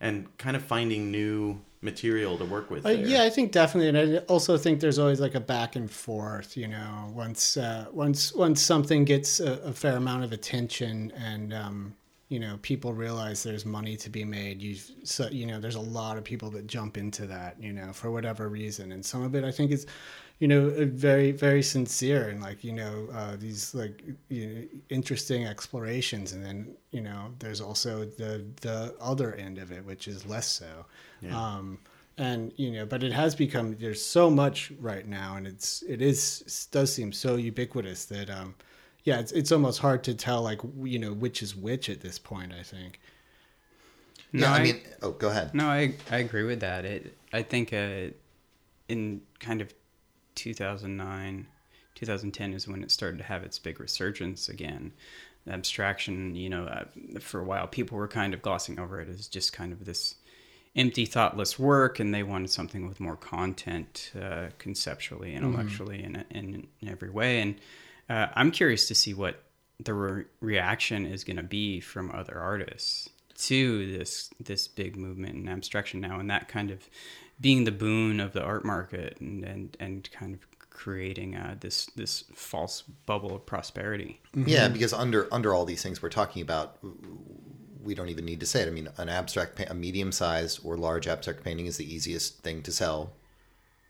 [0.00, 2.86] and kind of finding new material to work with.
[2.86, 5.90] Uh, yeah, I think definitely, and I also think there's always like a back and
[5.90, 6.56] forth.
[6.56, 11.52] You know, once uh, once once something gets a, a fair amount of attention, and
[11.52, 11.94] um,
[12.28, 14.60] you know, people realize there's money to be made.
[14.60, 17.60] You so you know, there's a lot of people that jump into that.
[17.60, 19.86] You know, for whatever reason, and some of it I think is.
[20.44, 23.96] You know, uh, very, very sincere, and like you know, uh, these like
[24.28, 26.58] you know, interesting explorations, and then
[26.90, 30.84] you know, there's also the the other end of it, which is less so.
[31.34, 31.78] Um,
[32.18, 36.02] and you know, but it has become there's so much right now, and it's it
[36.02, 38.54] is it does seem so ubiquitous that um,
[39.04, 42.18] yeah, it's it's almost hard to tell like you know which is which at this
[42.18, 42.52] point.
[42.52, 43.00] I think.
[44.32, 45.54] yeah, No, I, I- mean, oh, go ahead.
[45.54, 46.84] No, I I agree with that.
[46.84, 48.10] It I think uh,
[48.88, 49.72] in kind of
[50.34, 51.46] 2009,
[51.94, 54.92] 2010 is when it started to have its big resurgence again.
[55.48, 56.84] Abstraction, you know, uh,
[57.20, 60.14] for a while people were kind of glossing over it as just kind of this
[60.76, 66.66] empty, thoughtless work, and they wanted something with more content uh, conceptually, intellectually, and in,
[66.80, 67.40] in every way.
[67.40, 67.56] And
[68.08, 69.42] uh, I'm curious to see what
[69.78, 75.34] the re- reaction is going to be from other artists to this this big movement
[75.34, 76.88] in abstraction now, and that kind of
[77.40, 81.86] being the boon of the art market and and, and kind of creating uh, this
[81.96, 84.20] this false bubble of prosperity.
[84.34, 86.78] Yeah, because under under all these things we're talking about,
[87.82, 88.68] we don't even need to say it.
[88.68, 92.62] I mean, an abstract, a medium sized or large abstract painting is the easiest thing
[92.62, 93.12] to sell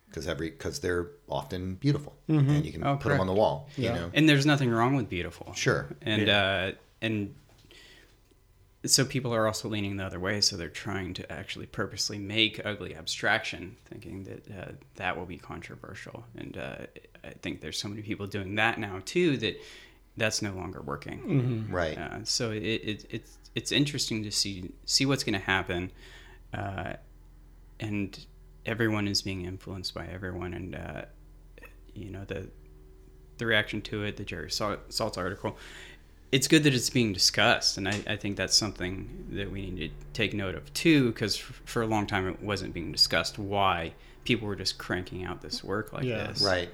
[0.09, 3.69] because every because they're often beautiful and you can Oh, put them on the wall.
[3.77, 3.95] Yeah.
[3.95, 5.53] You know, And there's nothing wrong with beautiful.
[5.55, 5.87] Sure.
[6.03, 6.73] And uh,
[7.03, 7.35] and
[8.87, 10.41] so people are also leaning the other way.
[10.41, 15.39] So they're trying to actually purposely make ugly abstraction, thinking that uh, that will be
[15.39, 16.25] controversial.
[16.37, 16.77] And uh,
[17.25, 19.61] I think there's so many people doing that now too that
[20.17, 21.67] that's no longer working.
[21.71, 21.99] right?
[21.99, 25.91] Uh, so it, it, it's it's interesting to see see what's going to happen,
[26.53, 26.95] uh,
[27.81, 28.27] and
[28.67, 31.03] everyone is being influenced by everyone, and uh,
[31.95, 32.49] you know the
[33.39, 35.57] the reaction to it, the Jerry Sal- Saltz article.
[36.33, 39.93] It's good that it's being discussed, and I, I think that's something that we need
[40.01, 43.39] to take note of too, because f- for a long time it wasn't being discussed
[43.39, 43.93] why
[44.25, 46.27] people were just cranking out this work like Yeah.
[46.29, 46.43] this.
[46.43, 46.71] Right.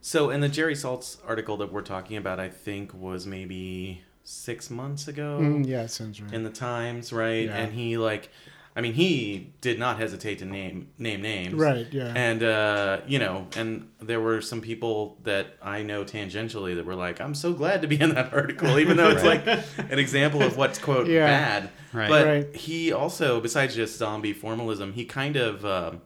[0.00, 4.70] So, in the Jerry Saltz article that we're talking about, I think was maybe six
[4.70, 6.32] months ago Mm, yeah, it sounds right.
[6.32, 7.46] in the Times, right?
[7.46, 7.56] Yeah.
[7.56, 8.28] And he like,
[8.74, 12.12] I mean, he did not hesitate to name name names, Right, yeah.
[12.16, 16.94] And uh, you know, and there were some people that I know tangentially that were
[16.94, 20.42] like, "I'm so glad to be in that article," even though it's like an example
[20.42, 21.26] of what's quote Yeah.
[21.26, 21.70] bad.
[21.92, 22.08] Right.
[22.08, 22.56] But Right.
[22.56, 25.64] he also, besides just zombie formalism, he kind of.
[25.66, 26.00] Um,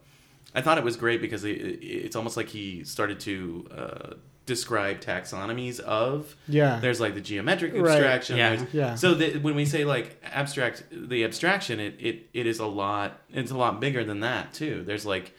[0.54, 1.52] I thought it was great because it,
[1.82, 4.14] it's almost like he started to uh,
[4.46, 6.34] describe taxonomies of.
[6.48, 6.78] Yeah.
[6.80, 8.36] There's like the geometric abstraction.
[8.36, 8.42] Right.
[8.42, 8.68] abstraction.
[8.72, 8.90] Yeah.
[8.90, 8.94] Yeah.
[8.94, 13.20] So that when we say like abstract, the abstraction, it, it, it is a lot.
[13.30, 14.84] It's a lot bigger than that too.
[14.86, 15.34] There's like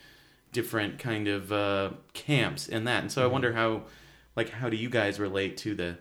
[0.51, 3.83] different kind of uh, camps in that, and so I wonder how,
[4.35, 5.97] like, how do you guys relate to the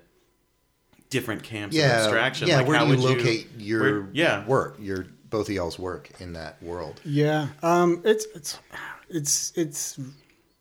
[1.11, 2.49] different camps of abstraction?
[2.49, 2.59] Yeah.
[2.59, 4.47] Like, where how do you would locate your where- yeah.
[4.47, 4.77] work?
[4.81, 7.01] Your both of y'all's work in that world.
[7.05, 8.59] Yeah, um, it's it's
[9.09, 10.01] it's it's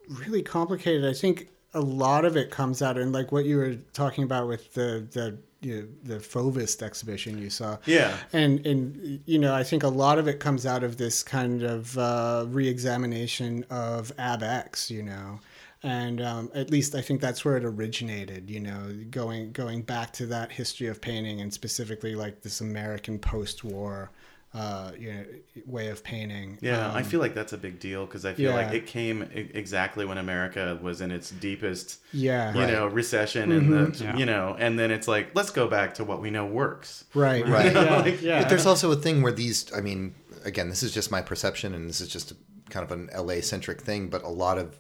[0.10, 1.06] really complicated.
[1.06, 4.48] I think a lot of it comes out in like what you were talking about
[4.48, 7.78] with the the you know, the Fauvist exhibition you saw.
[7.86, 8.18] Yeah.
[8.34, 11.64] and and you know I think a lot of it comes out of this kind
[11.64, 14.90] of uh, reexamination of AbEx.
[14.90, 15.40] You know.
[15.84, 20.14] And um, at least I think that's where it originated, you know, going going back
[20.14, 24.10] to that history of painting and specifically like this American post-war,
[24.56, 25.26] uh, you know,
[25.66, 26.58] way of painting.
[26.62, 29.22] Yeah, I Um, feel like that's a big deal because I feel like it came
[29.34, 32.54] exactly when America was in its deepest, Yeah.
[32.54, 34.16] you know, recession and the, Yeah.
[34.18, 37.04] you know, and then it's like let's go back to what we know works.
[37.14, 37.46] Right.
[37.46, 37.66] Right.
[37.76, 37.98] Yeah.
[37.98, 38.40] Like, yeah.
[38.44, 41.74] But there's also a thing where these, I mean, again, this is just my perception
[41.76, 42.36] and this is just a,
[42.70, 44.78] kind of an LA centric thing, but a lot of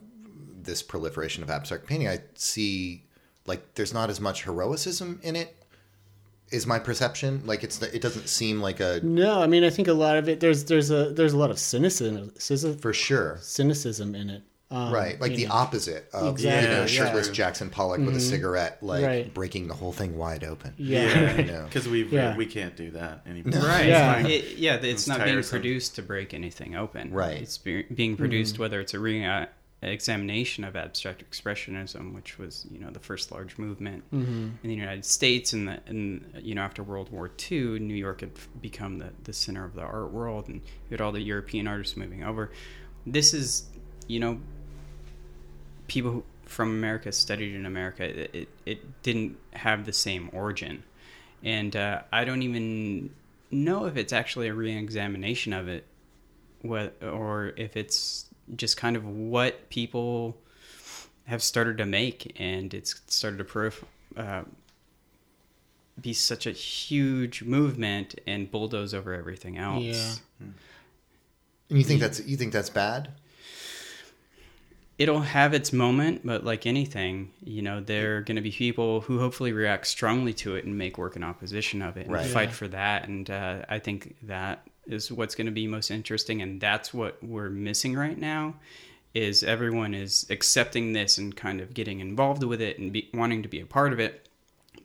[0.61, 3.03] this proliferation of abstract painting, I see
[3.45, 5.55] like there's not as much heroicism in it
[6.51, 9.87] Is my perception like it's it doesn't seem like a No, I mean I think
[9.87, 13.37] a lot of it there's there's a there's a lot of cynicism cynicism, for sure.
[13.41, 14.43] cynicism in it.
[14.71, 15.53] Um, Right, like the know.
[15.53, 16.85] opposite of Exactly, you know, yeah.
[16.87, 19.31] shirtless Jackson Pollock with a cigarette, like Right.
[19.33, 20.73] breaking the whole thing wide open.
[20.77, 21.37] Yeah.
[21.37, 21.63] You know?
[21.65, 22.35] because we Yeah.
[22.35, 23.61] we can't do that anymore.
[23.61, 23.85] Right.
[23.87, 24.25] Yeah.
[24.27, 24.75] It, yeah.
[24.75, 27.11] It's, It's not being produced to break anything open.
[27.11, 27.41] Right.
[27.43, 29.45] It's be, being produced whether it's a re- uh,
[29.89, 34.03] examination of abstract expressionism, which was you know the first large movement
[34.63, 38.21] in the United States, and the and you know after World War II, New York
[38.21, 38.31] had
[38.61, 41.97] become the the center of the art world, and you had all the European artists
[41.97, 42.51] moving over.
[43.05, 43.65] This is
[44.07, 44.39] you know
[45.87, 48.03] people who, from America studied in America.
[48.03, 50.83] It, it, it didn't have the same origin,
[51.43, 53.11] and uh, I don't even
[53.51, 55.85] know if it's actually a re-examination of it,
[56.61, 58.25] what or if it's
[58.55, 60.37] just kind of what people
[61.25, 63.83] have started to make, and it's started to proof.
[64.15, 64.43] Uh,
[65.99, 69.83] be such a huge movement and bulldoze over everything else.
[69.83, 70.47] Yeah.
[71.69, 73.09] And you think that's you think that's bad?
[74.97, 79.01] it'll have its moment, but like anything, you know, there are going to be people
[79.01, 82.25] who hopefully react strongly to it and make work in opposition of it and Right.
[82.25, 83.07] fight for that.
[83.07, 87.21] And uh, I think that is what's going to be most interesting, and that's what
[87.23, 88.55] we're missing right now.
[89.13, 93.43] Is everyone is accepting this and kind of getting involved with it and be, wanting
[93.43, 94.27] to be a part of it,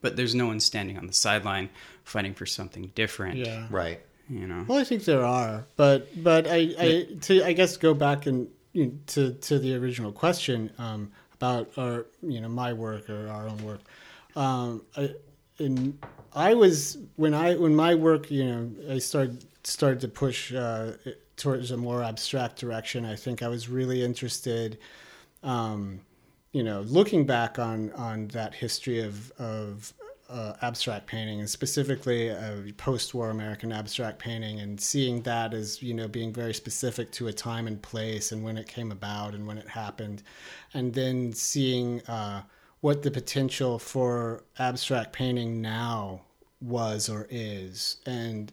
[0.00, 1.68] but there's no one standing on the sideline
[2.04, 3.38] fighting for something different.
[3.38, 3.66] Yeah.
[3.70, 4.00] Right.
[4.28, 4.64] You know.
[4.68, 8.48] Well, I think there are, but but I I to I guess go back and
[8.72, 13.28] you know, to to the original question um, about our you know my work or
[13.28, 13.80] our own work.
[14.36, 15.14] Um, I,
[15.58, 15.98] and
[16.32, 20.92] I was when I when my work you know I started started to push uh,
[21.36, 23.04] towards a more abstract direction.
[23.04, 24.78] I think I was really interested.
[25.42, 26.00] Um,
[26.52, 29.92] you know, looking back on on that history of of
[30.28, 35.94] uh, abstract painting and specifically uh, post-war American abstract painting, and seeing that as you
[35.94, 39.46] know being very specific to a time and place and when it came about and
[39.46, 40.22] when it happened,
[40.74, 42.42] and then seeing uh,
[42.80, 46.20] what the potential for abstract painting now
[46.60, 48.52] was or is, and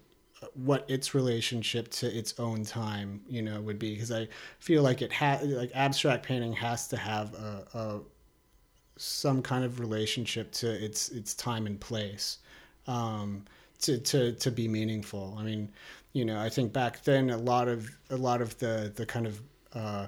[0.57, 4.27] what its relationship to its own time, you know, would be because I
[4.59, 7.99] feel like it has like abstract painting has to have a, a
[8.97, 12.39] some kind of relationship to its its time and place
[12.87, 13.45] um,
[13.81, 15.35] to to to be meaningful.
[15.39, 15.71] I mean,
[16.13, 19.27] you know, I think back then a lot of a lot of the the kind
[19.27, 19.41] of
[19.73, 20.07] uh,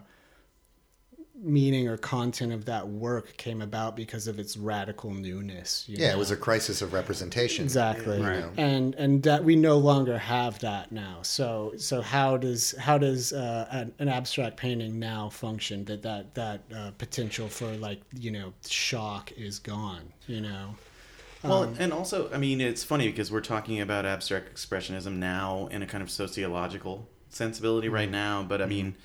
[1.42, 5.86] meaning or content of that work came about because of its radical newness.
[5.88, 7.64] you Yeah, it was a crisis of representation.
[7.66, 8.44] exactly Right.
[8.58, 13.32] and and that we no longer have that now so so how does how does
[13.34, 18.32] uh, an, an abstract painting now function that that that uh, potential for like you
[18.32, 20.76] know shock is gone you know
[21.44, 25.82] Well, and also, I mean, it's funny because we're talking about abstract expressionism now in
[25.82, 28.44] a kind of sociological sensibility right now.
[28.44, 28.96] But I mean,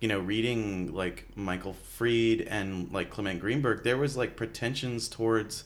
[0.00, 5.64] you know, reading like Michael Fried and like Clement Greenberg, there was like pretensions towards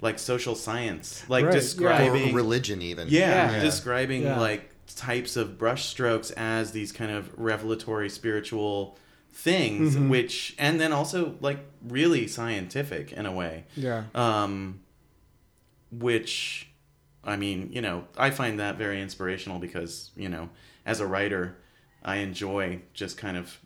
[0.00, 1.58] like social science, like Right, yeah.
[1.58, 3.08] Or describing religion, even.
[3.08, 3.60] yeah, Yeah.
[3.60, 4.38] describing Yeah.
[4.38, 8.96] like types of brushstrokes as these kind of revelatory spiritual
[9.32, 10.08] things, Mm-hmm.
[10.10, 11.58] which and then also like
[11.88, 14.80] really scientific in a way yeah um,
[15.90, 16.68] which
[17.24, 20.50] I mean, you know, I find that very inspirational because you know,
[20.84, 21.56] as a writer,
[22.04, 23.58] I enjoy just kind of,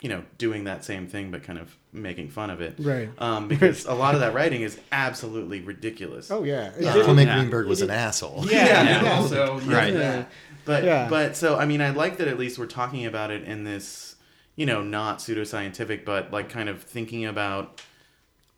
[0.00, 3.08] you know, doing that same thing but kind of making fun of it, Right.
[3.18, 6.30] Um, because a lot of that writing is absolutely ridiculous.
[6.30, 7.36] oh yeah, Yeah, It- Clement Yeah.
[7.38, 8.44] Greenberg was an asshole.
[8.50, 9.12] yeah, Yeah.
[9.14, 9.94] also yeah, Right.
[9.94, 10.30] that.
[10.64, 11.08] But Yeah.
[11.08, 14.16] but so I mean, I like that at least we're talking about it in this,
[14.56, 17.80] you know, not pseudoscientific, but like kind of thinking about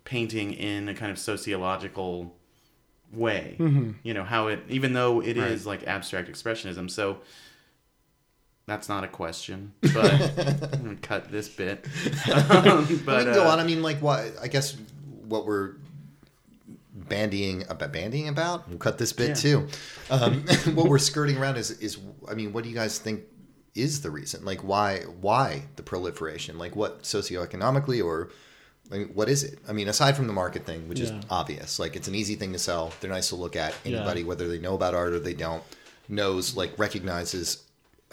[0.05, 2.35] painting in a kind of sociological
[3.13, 3.57] way.
[3.59, 3.93] Mm-hmm.
[4.03, 5.79] You know how it, even though it is Right.
[5.81, 6.91] like abstract expressionism.
[6.91, 7.19] So
[8.67, 10.13] that's not a question, but
[10.75, 11.87] I'm gonna cut this bit.
[12.51, 13.61] Um, we but can go uh, on.
[13.61, 14.33] I mean, like, what?
[14.41, 14.77] I guess
[15.27, 15.75] what we're
[16.97, 18.69] bandying about, bandying about.
[18.69, 19.35] We'll cut this bit Yeah.
[19.35, 19.69] too.
[20.11, 20.43] Um,
[20.75, 21.99] what we're skirting around is, is,
[22.29, 23.25] I mean, what do you guys think
[23.75, 24.45] is the reason?
[24.45, 26.59] Like, why, why the proliferation?
[26.59, 28.31] Like, what socioeconomically or
[28.93, 29.59] I mean, what is it?
[29.67, 32.53] I mean, aside from the market thing, which is obvious, like it's an easy thing
[32.53, 32.93] to sell.
[33.01, 33.75] They're nice to look at.
[33.83, 33.97] Yeah.
[33.97, 35.63] Anybody, whether they know about art or they don't,
[36.07, 37.64] knows like recognizes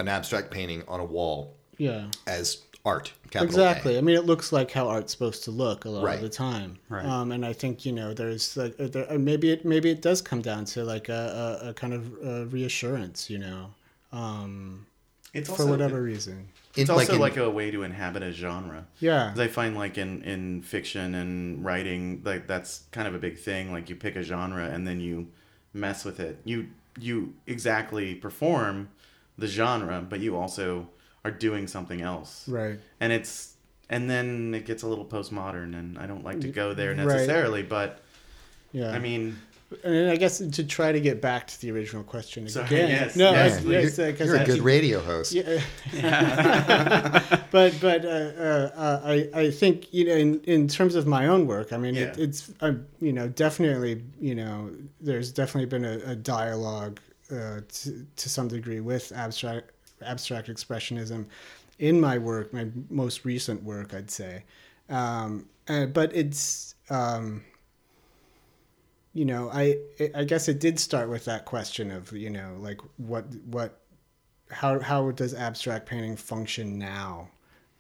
[0.02, 3.14] an abstract painting on a wall yeah as art.
[3.30, 6.16] capital exactly i mean it looks like how art's supposed to look a lot Right.
[6.16, 7.06] of the time Right.
[7.06, 10.02] um, and i think you know there's like uh, there, uh, maybe it maybe it
[10.02, 13.62] does come down to like a, a, a kind of uh, reassurance you know
[14.12, 14.86] um,
[15.34, 18.32] it's for also, whatever reason It's In- also in- like a way to inhabit a
[18.32, 18.86] genre.
[19.00, 23.20] yeah 'Cause I find like in in fiction and writing, like that's kind of a
[23.20, 23.72] big thing.
[23.72, 25.28] Like you pick a genre and then you
[25.74, 26.40] mess with it.
[26.44, 26.68] You
[27.00, 28.90] you exactly perform
[29.42, 30.88] the genre, but you also
[31.26, 32.48] are doing something else.
[32.48, 32.80] Right.
[33.02, 33.56] And it's
[33.90, 37.06] and then it gets a little postmodern, and I don't like to go there Right.
[37.06, 38.00] necessarily, but
[38.72, 38.92] Yeah.
[38.92, 39.36] I mean,
[39.84, 42.90] and I guess to try to get back to the original question Sorry, again.
[42.90, 43.98] yes, no, yes, I- please.
[43.98, 45.32] yes, uh, 'cause You're a good radio host.
[45.34, 45.62] Yeah.
[47.52, 51.28] but but uh, uh, uh, I I think you know in, in terms of my
[51.28, 52.24] own work, I mean it, Yeah.
[52.26, 57.00] it's uh, you know definitely you know there's definitely been a, a dialogue
[57.32, 59.72] uh, to, to some degree with abstract
[60.04, 61.26] abstract expressionism
[61.80, 64.44] in my work, my most recent work, I'd say.
[64.90, 67.44] Um, uh, but it's um,
[69.14, 69.78] you know I
[70.16, 73.80] I guess it did start with that question of you know like what what
[74.50, 77.30] how how does abstract painting function now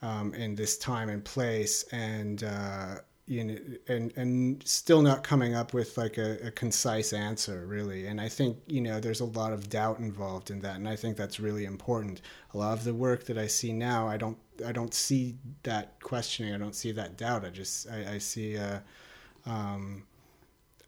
[0.02, 2.95] um, in this time and place and uh,
[3.28, 3.57] you know
[3.88, 8.07] and and still not coming up with like a, a concise answer really.
[8.07, 10.95] And I think you know there's a lot of doubt involved in that and I
[10.95, 12.22] think that's really important.
[12.53, 15.99] A lot of the work that I see now I don't I don't see that
[16.01, 16.53] questioning.
[16.53, 17.45] I don't see that doubt.
[17.45, 18.80] I just I, I see uh,
[19.45, 20.03] um,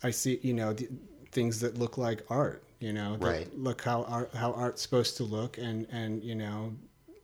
[0.01, 0.89] I see you know the,
[1.31, 3.57] things that look like art you know that Right.
[3.57, 6.73] look how art how art's supposed to look and and you know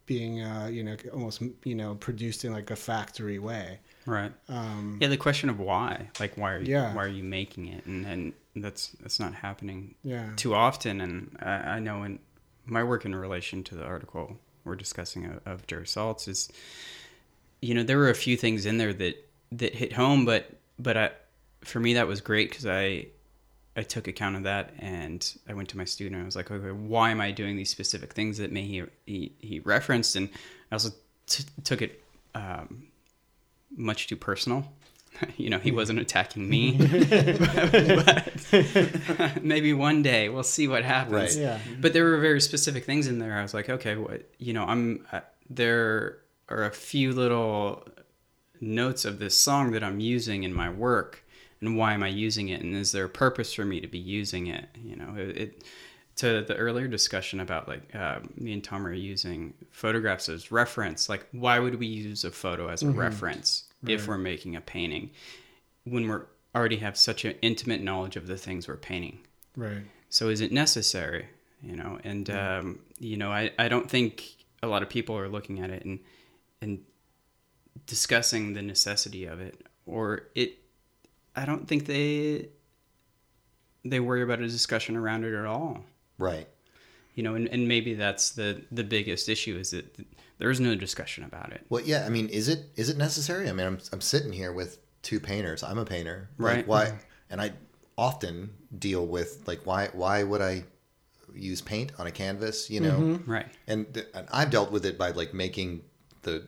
[0.05, 4.31] being uh, you know almost you know produced in like a factory way Right.
[4.47, 6.93] um, Yeah, the question of why, like why are you, Yeah.
[6.95, 11.01] why are you making it, and and that's that's not happening yeah too often.
[11.01, 12.19] And I, I know in
[12.65, 16.51] my work in relation to the article we're discussing of, of Jerry Saltz is,
[17.61, 19.15] you know, there were a few things in there that
[19.53, 21.11] that hit home, but but I,
[21.61, 23.07] for me that was great because I
[23.75, 26.15] I took account of that and I went to my student.
[26.15, 28.83] and I was like, okay, why am I doing these specific things that may he
[29.05, 30.15] he, he referenced?
[30.15, 30.29] And
[30.71, 30.89] I also
[31.27, 32.01] t- took it
[32.35, 32.83] um,
[33.75, 34.65] much too personal.
[35.37, 38.31] you know, he wasn't attacking me, but
[39.41, 41.35] maybe one day we'll see what happens.
[41.35, 41.35] Right.
[41.35, 43.37] yeah But there were very specific things in there.
[43.37, 47.85] I was like, okay, what you know, I'm uh, there are a few little
[48.61, 51.23] notes of this song that I'm using in my work,
[51.61, 52.61] and why am I using it?
[52.61, 54.69] And is there a purpose for me to be using it?
[54.81, 55.37] You know, it.
[55.37, 55.63] it
[56.19, 61.09] to the earlier discussion about like uh, me and Tomory using photographs as reference.
[61.09, 65.11] Like, why would we use a photo as a reference if we're making a painting
[65.85, 69.19] when we're already have such an intimate knowledge of the things we're painting?
[69.55, 69.83] right.
[70.09, 71.27] So is it necessary
[71.61, 71.99] you know?
[72.03, 74.23] And um, you know I, I don't think
[74.61, 75.99] a lot of people are looking at it and
[76.61, 76.79] and
[77.85, 80.57] discussing the necessity of it or it
[81.35, 82.49] i don't think they
[83.85, 85.83] they worry about a discussion around it at all
[86.19, 86.47] Right.
[87.15, 89.85] you know and, and maybe that's the the biggest issue is that
[90.37, 92.05] there's no discussion about it Well, yeah.
[92.05, 93.49] I mean, is it is it necessary?
[93.49, 95.63] I mean, I'm I'm sitting here with two painters.
[95.63, 96.29] I'm a painter.
[96.37, 96.67] Like, Right.
[96.67, 96.93] why?
[97.29, 97.51] And I
[97.97, 100.63] often deal with like why why would I
[101.35, 102.69] use paint on a canvas?
[102.69, 103.31] You know, mm-hmm.
[103.31, 105.81] right and, th- and I've dealt with it by like making
[106.21, 106.47] the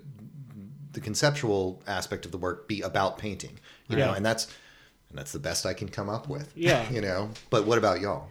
[0.94, 3.60] the conceptual aspect of the work be about painting.
[3.90, 4.48] You know, and that's
[5.10, 6.52] and that's the best I can come up with.
[6.56, 6.86] Yeah.
[6.96, 8.30] You know, but what about y'all?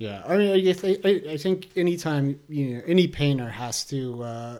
[0.00, 0.98] Yeah, I mean, I, guess- I,
[1.30, 4.58] I think anytime you know any painter has to uh,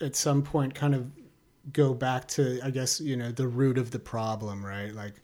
[0.00, 1.10] at some point kind of
[1.72, 4.94] go back to I guess you know the root of the problem, right?
[4.94, 5.14] Like,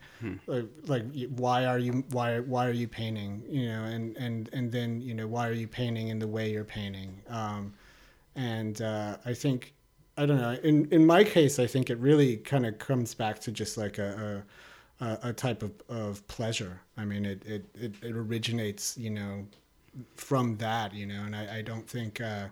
[0.49, 1.05] like, like
[1.37, 3.45] why are you why why are you painting?
[3.49, 6.51] You know, and and and then you know why are you painting in the way
[6.51, 7.23] you're painting?
[7.29, 7.73] Um,
[8.35, 9.75] and uh, I think
[10.17, 10.57] I don't know.
[10.65, 13.99] In in my case, I think it really kind of comes back to just like
[13.99, 14.43] a.
[14.45, 14.45] a
[15.03, 16.75] a, a type of, of pleasure.
[16.97, 19.47] I mean, it, it, it, it originates, you know,
[20.17, 22.47] from that, you know, and I, I don't think uh,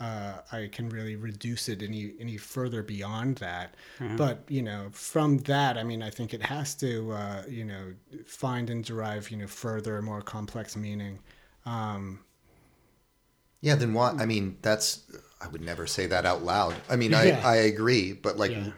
[0.00, 3.74] uh, I can really reduce it any any further beyond that.
[4.16, 7.94] But you know, from that, I mean, I think it has to, uh, you know,
[8.26, 11.18] find and derive, you know, further more complex meaning.
[11.66, 12.20] Um,
[13.60, 14.14] Yeah, then why?
[14.18, 15.00] I mean, that's
[15.40, 16.74] I would never say that out loud.
[16.88, 18.72] I mean, I I agree, but like Yeah.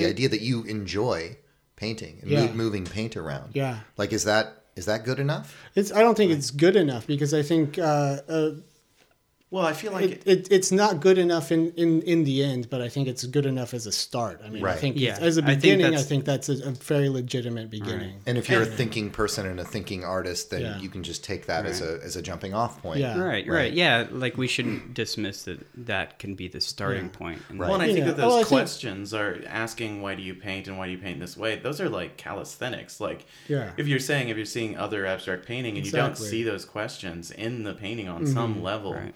[0.00, 1.36] The idea that you enjoy
[1.76, 2.52] painting and Yeah.
[2.52, 3.50] moving paint around.
[3.54, 5.54] yeah, Like, is that is that good enough?
[5.74, 5.92] it's.
[5.92, 8.50] I don't think it's good enough because I think uh, uh,
[9.52, 12.70] Well, I feel like it, it, it's not good enough in, in, in the end,
[12.70, 14.40] but I think it's good enough as a start.
[14.44, 17.08] I mean, I think Yeah, as a beginning, I that's- think that's, a, a very
[17.08, 18.20] legitimate beginning.
[18.26, 20.78] And if you're a thinking person and a thinking artist, then Yeah.
[20.78, 23.00] you can just take that as a as a jumping off point.
[23.00, 23.18] Yeah.
[23.18, 23.72] right, right Right.
[23.72, 27.18] yeah like we shouldn't dismiss that that can be the starting Yeah.
[27.18, 27.66] point and Right.
[27.66, 28.04] Well, and I think Yeah.
[28.06, 30.92] that those Well, I think- questions are asking why do you paint and why do
[30.92, 31.56] you paint this way.
[31.56, 33.00] Those are like calisthenics.
[33.00, 33.72] Like, Yeah.
[33.76, 37.32] if you're saying if you're seeing other abstract painting and you don't see those questions
[37.32, 38.62] in the painting on some mm-hmm.
[38.62, 39.14] level, Right.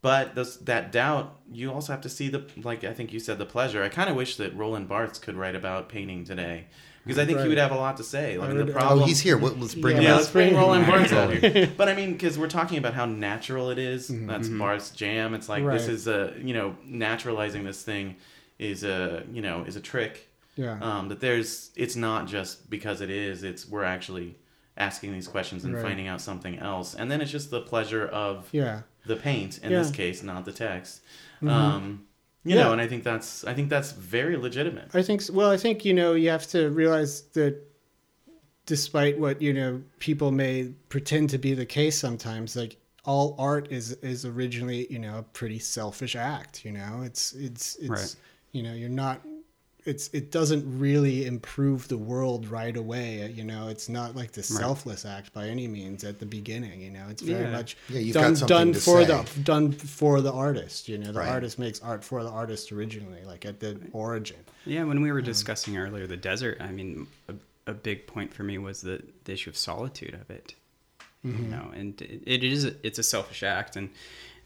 [0.00, 3.38] But those, that doubt, you also have to see the like I think you said
[3.38, 3.82] the pleasure.
[3.82, 6.66] I kind of wish that Roland Barthes could write about painting today
[7.04, 8.36] because I think he would have a lot to say.
[8.36, 9.02] I I mean, the would- uh, problem.
[9.02, 9.36] Oh, he's here.
[9.38, 10.16] What- Let's bring Yeah, him yeah, out.
[10.18, 11.72] let's bring Roland Barthes out here.
[11.76, 14.10] But I mean, because we're talking about how natural it is.
[14.10, 14.26] Mm-hmm.
[14.26, 14.58] That's mm-hmm.
[14.58, 15.34] Barthes' jam.
[15.34, 18.16] It's like this is a you know naturalizing this thing
[18.58, 20.28] is a you know is a trick.
[20.56, 20.78] Yeah.
[20.80, 23.42] Um, that there's it's not just because it is.
[23.42, 24.36] It's we're actually
[24.76, 25.82] asking these questions and Right.
[25.82, 28.82] finding out something else, and then it's just the pleasure of yeah.
[29.06, 29.78] The paint in Yeah.
[29.78, 31.00] this case, not the text.
[31.42, 31.50] Mhm.
[31.50, 32.04] Um,
[32.44, 32.64] you Yeah.
[32.64, 34.88] know, and I think that's I think that's very legitimate.
[34.94, 35.22] I think.
[35.32, 37.56] Well, I think you know you have to realize that,
[38.66, 43.68] despite what you know people may pretend to be the case sometimes, like all art
[43.70, 46.64] is is originally you know a pretty selfish act.
[46.64, 48.16] You know, it's it's it's Right.
[48.52, 49.22] you know you're not.
[49.84, 53.22] It's it doesn't really improve the world right away.
[53.22, 56.80] Uh, you know, it's not like the selfless act by any means at the beginning.
[56.80, 57.52] You know, it's very Yeah.
[57.52, 59.06] much Yeah, you've done got done for say.
[59.06, 60.88] the done for the artist.
[60.88, 61.28] You know, the Right.
[61.28, 64.38] artist makes art for the artist originally, like at the origin.
[64.66, 67.34] Yeah, when we were um, discussing earlier the desert, I mean, a,
[67.66, 70.54] a big point for me was the, the issue of solitude of it.
[71.24, 71.50] You mm-hmm.
[71.50, 73.90] know, and it, it is it's a selfish act, and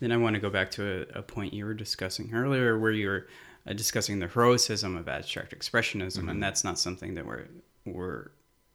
[0.00, 2.92] then I want to go back to a, a point you were discussing earlier, where
[2.92, 3.26] you were
[3.66, 7.46] uh, discussing the heroicism of abstract expressionism, and that's not something that we're
[7.84, 8.30] we're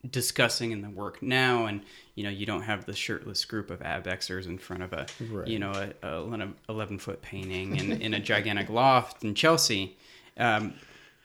[0.08, 1.66] discussing in the work now.
[1.66, 1.82] And
[2.14, 5.48] you know, you don't have the shirtless group of abexers in front of a Right.
[5.48, 5.72] you know
[6.02, 9.96] a, a eleven foot painting in, in a gigantic loft in Chelsea.
[10.36, 10.74] Um,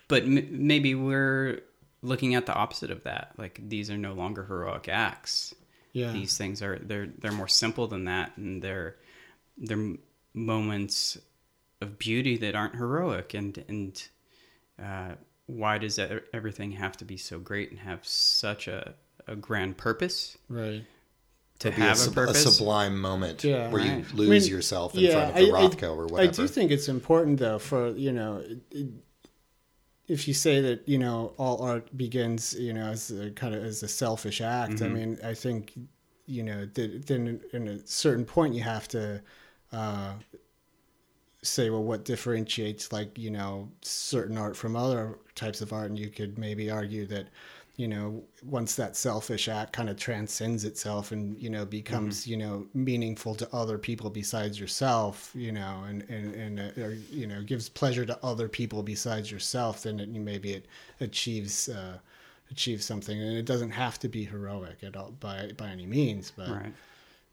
[0.07, 1.61] but m- maybe we're
[2.01, 3.31] looking at the opposite of that.
[3.37, 5.53] Like these are no longer heroic acts.
[5.93, 6.11] Yeah.
[6.11, 8.95] These things are they're they're more simple than that, and they're
[9.57, 9.93] they're
[10.33, 11.17] moments
[11.83, 13.33] of beauty that aren't heroic.
[13.35, 14.03] And and
[14.83, 15.15] uh,
[15.45, 18.95] why does e- everything have to be so great and have such a,
[19.27, 20.37] a grand purpose?
[20.49, 20.83] Right.
[21.59, 23.69] To It'd be have a, sub- purpose, sublime moment Yeah.
[23.69, 23.97] where Right.
[24.11, 26.21] you lose I mean, yourself in front of the Rothko or whatever.
[26.21, 28.87] I do think it's important though for you know, it, it,
[30.07, 33.63] if you say that you know all art begins you know as a kind of
[33.63, 34.81] as a selfish act.
[34.81, 35.73] I mean, I think
[36.25, 39.21] you know that then in a certain point you have to.
[39.71, 40.13] Uh,
[41.43, 45.89] say well what differentiates like you know certain art from other types of art?
[45.89, 47.27] And you could maybe argue that
[47.75, 52.37] you know once that selfish act kind of transcends itself and you know becomes you
[52.37, 57.25] know meaningful to other people besides yourself you know and and, and uh, or, you
[57.25, 60.67] know gives pleasure to other people besides yourself then it, maybe it
[60.99, 61.97] achieves uh,
[62.51, 63.19] achieves something.
[63.19, 66.73] And it doesn't have to be heroic at all by by any means but right?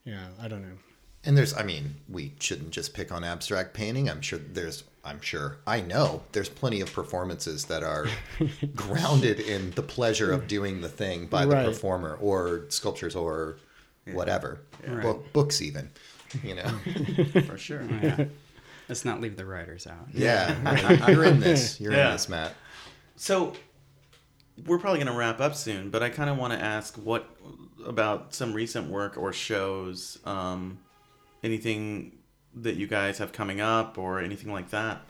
[0.05, 0.79] yeah i don't know
[1.25, 4.09] And there's, I mean, we shouldn't just pick on abstract painting.
[4.09, 8.07] I'm sure there's, I'm sure, I know there's plenty of performances that are
[8.75, 11.67] grounded in the pleasure of doing the thing by the Right.
[11.67, 13.59] performer or sculptures or
[14.13, 15.91] whatever, Bo- books even,
[16.43, 16.69] you know.
[17.47, 17.83] for sure.
[17.83, 18.25] Oh, yeah.
[18.89, 20.09] Let's not leave the writers out.
[20.15, 21.79] yeah, you're in this.
[21.81, 22.07] You're Yeah.
[22.07, 22.55] in this, Matt.
[23.17, 23.53] So
[24.67, 27.29] we're probably going to wrap up soon, but I kind of want to ask what
[27.85, 30.79] about some recent work or shows, um,
[31.43, 32.19] anything
[32.55, 35.03] that you guys have coming up or anything like that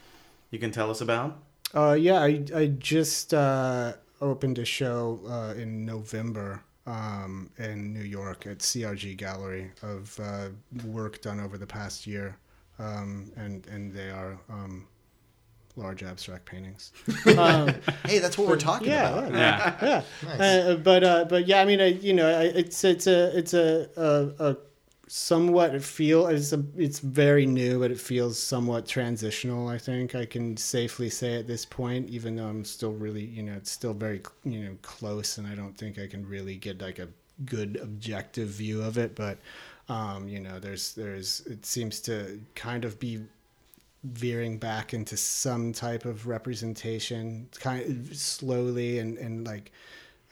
[0.51, 1.39] you can tell us about.
[1.75, 8.03] Uh, yeah, I I just uh, opened a show uh, in November um, in New
[8.03, 10.49] York at CRG Gallery of uh,
[10.85, 12.37] work done over the past year,
[12.81, 14.89] um, and and they are um,
[15.77, 16.93] large abstract paintings.
[17.39, 17.73] um,
[18.05, 19.33] Hey, that's what we're talking yeah, about.
[19.33, 19.89] yeah, Yeah.
[19.89, 20.03] yeah.
[20.39, 20.41] Nice.
[20.41, 23.55] Uh, but uh, but yeah, I mean, I, you know, I, it's it's a it's
[23.55, 24.57] a, a, a
[25.13, 29.67] somewhat feel it's a it's very new, but it feels somewhat transitional.
[29.67, 33.43] I think I can safely say at this point, even though I'm still really you
[33.43, 36.81] know it's still very you know close, and I don't think I can really get
[36.81, 37.09] like a
[37.45, 39.17] good objective view of it.
[39.17, 39.39] But
[39.89, 43.21] um, you know, there's there's it seems to kind of be
[44.05, 49.73] veering back into some type of representation kind of slowly and, and like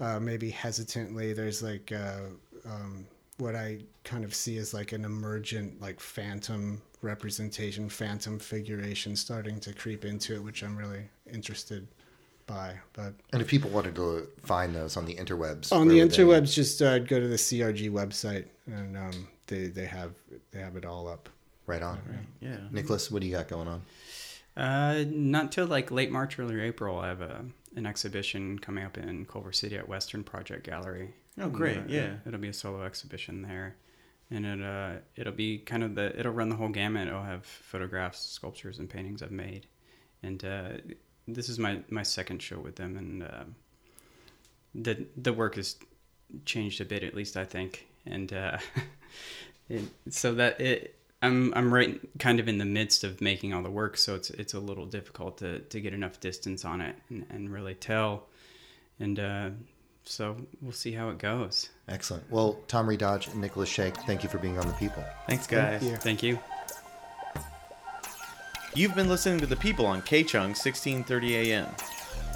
[0.01, 2.21] uh, maybe hesitantly there's like uh,
[2.65, 3.07] um,
[3.39, 9.59] what i kind of see as like an emergent like phantom representation phantom figuration starting
[9.61, 11.87] to creep into it which i'm really interested
[12.47, 16.11] by but And if people wanted to find those on the interwebs, on the would
[16.11, 20.13] they- interwebs just uh, go to the crg website and um, they, they have
[20.51, 21.29] they have it all up
[21.67, 21.99] right on.
[22.41, 22.57] Yeah.
[22.73, 23.83] Nicolas, what do you got going on?
[24.59, 26.99] Uh, not till like late March, early April.
[26.99, 27.45] I have a
[27.77, 31.15] an exhibition coming up in Culver City at Western Project Gallery.
[31.41, 31.77] Oh, great.
[31.79, 32.15] Uh, Yeah.
[32.27, 33.77] it'll be a solo exhibition there,
[34.31, 37.07] and it uh, it'll be kind of the it'll run the whole gamut.
[37.07, 39.67] It'll have photographs, sculptures, and paintings I've made,
[40.25, 40.69] and uh,
[41.29, 43.45] this is my my second show with them, and uh,
[44.75, 45.77] the the work has
[46.45, 48.59] changed a bit, at least I think, and uh,
[49.69, 53.63] it, so that it I'm I'm right kind of in the midst of making all
[53.63, 56.97] the work, so it's it's a little difficult to, to get enough distance on it
[57.11, 58.27] and, and really tell.
[59.01, 59.51] And uh,
[60.05, 61.71] so we'll see how it goes.
[61.89, 62.31] Excellent.
[62.31, 65.05] Well, Tomory Dodge and Nicolas Shake, thank you for being on the People.
[65.29, 65.83] Thanks, guys.
[65.83, 65.97] you.
[65.97, 66.39] Thank you.
[68.75, 71.69] You've been listening to The People on K-Chung 1630 AM.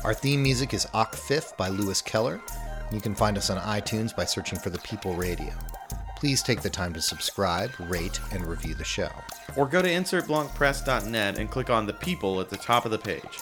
[0.05, 2.41] Our theme music is Ock Fifth by Lewis Keller.
[2.91, 5.53] You can find us on iTunes by searching for The People Radio.
[6.23, 9.11] Please take the time to subscribe, rate, and review the show.
[9.57, 13.41] Or go to insertblancpress.net and click on The People at the top of the page.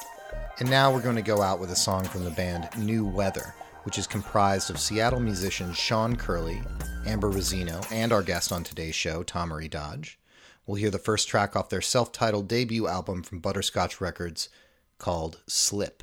[0.60, 3.54] And now we're going to go out with a song from the band New Weather,
[3.82, 6.62] which is comprised of Seattle musicians Sean Curley,
[7.04, 10.18] Amber Rosino, and our guest on today's show, Tomory Dodge.
[10.64, 14.48] We'll hear the first track off their self titled debut album from Butterscotch Records
[14.96, 16.02] called Slip.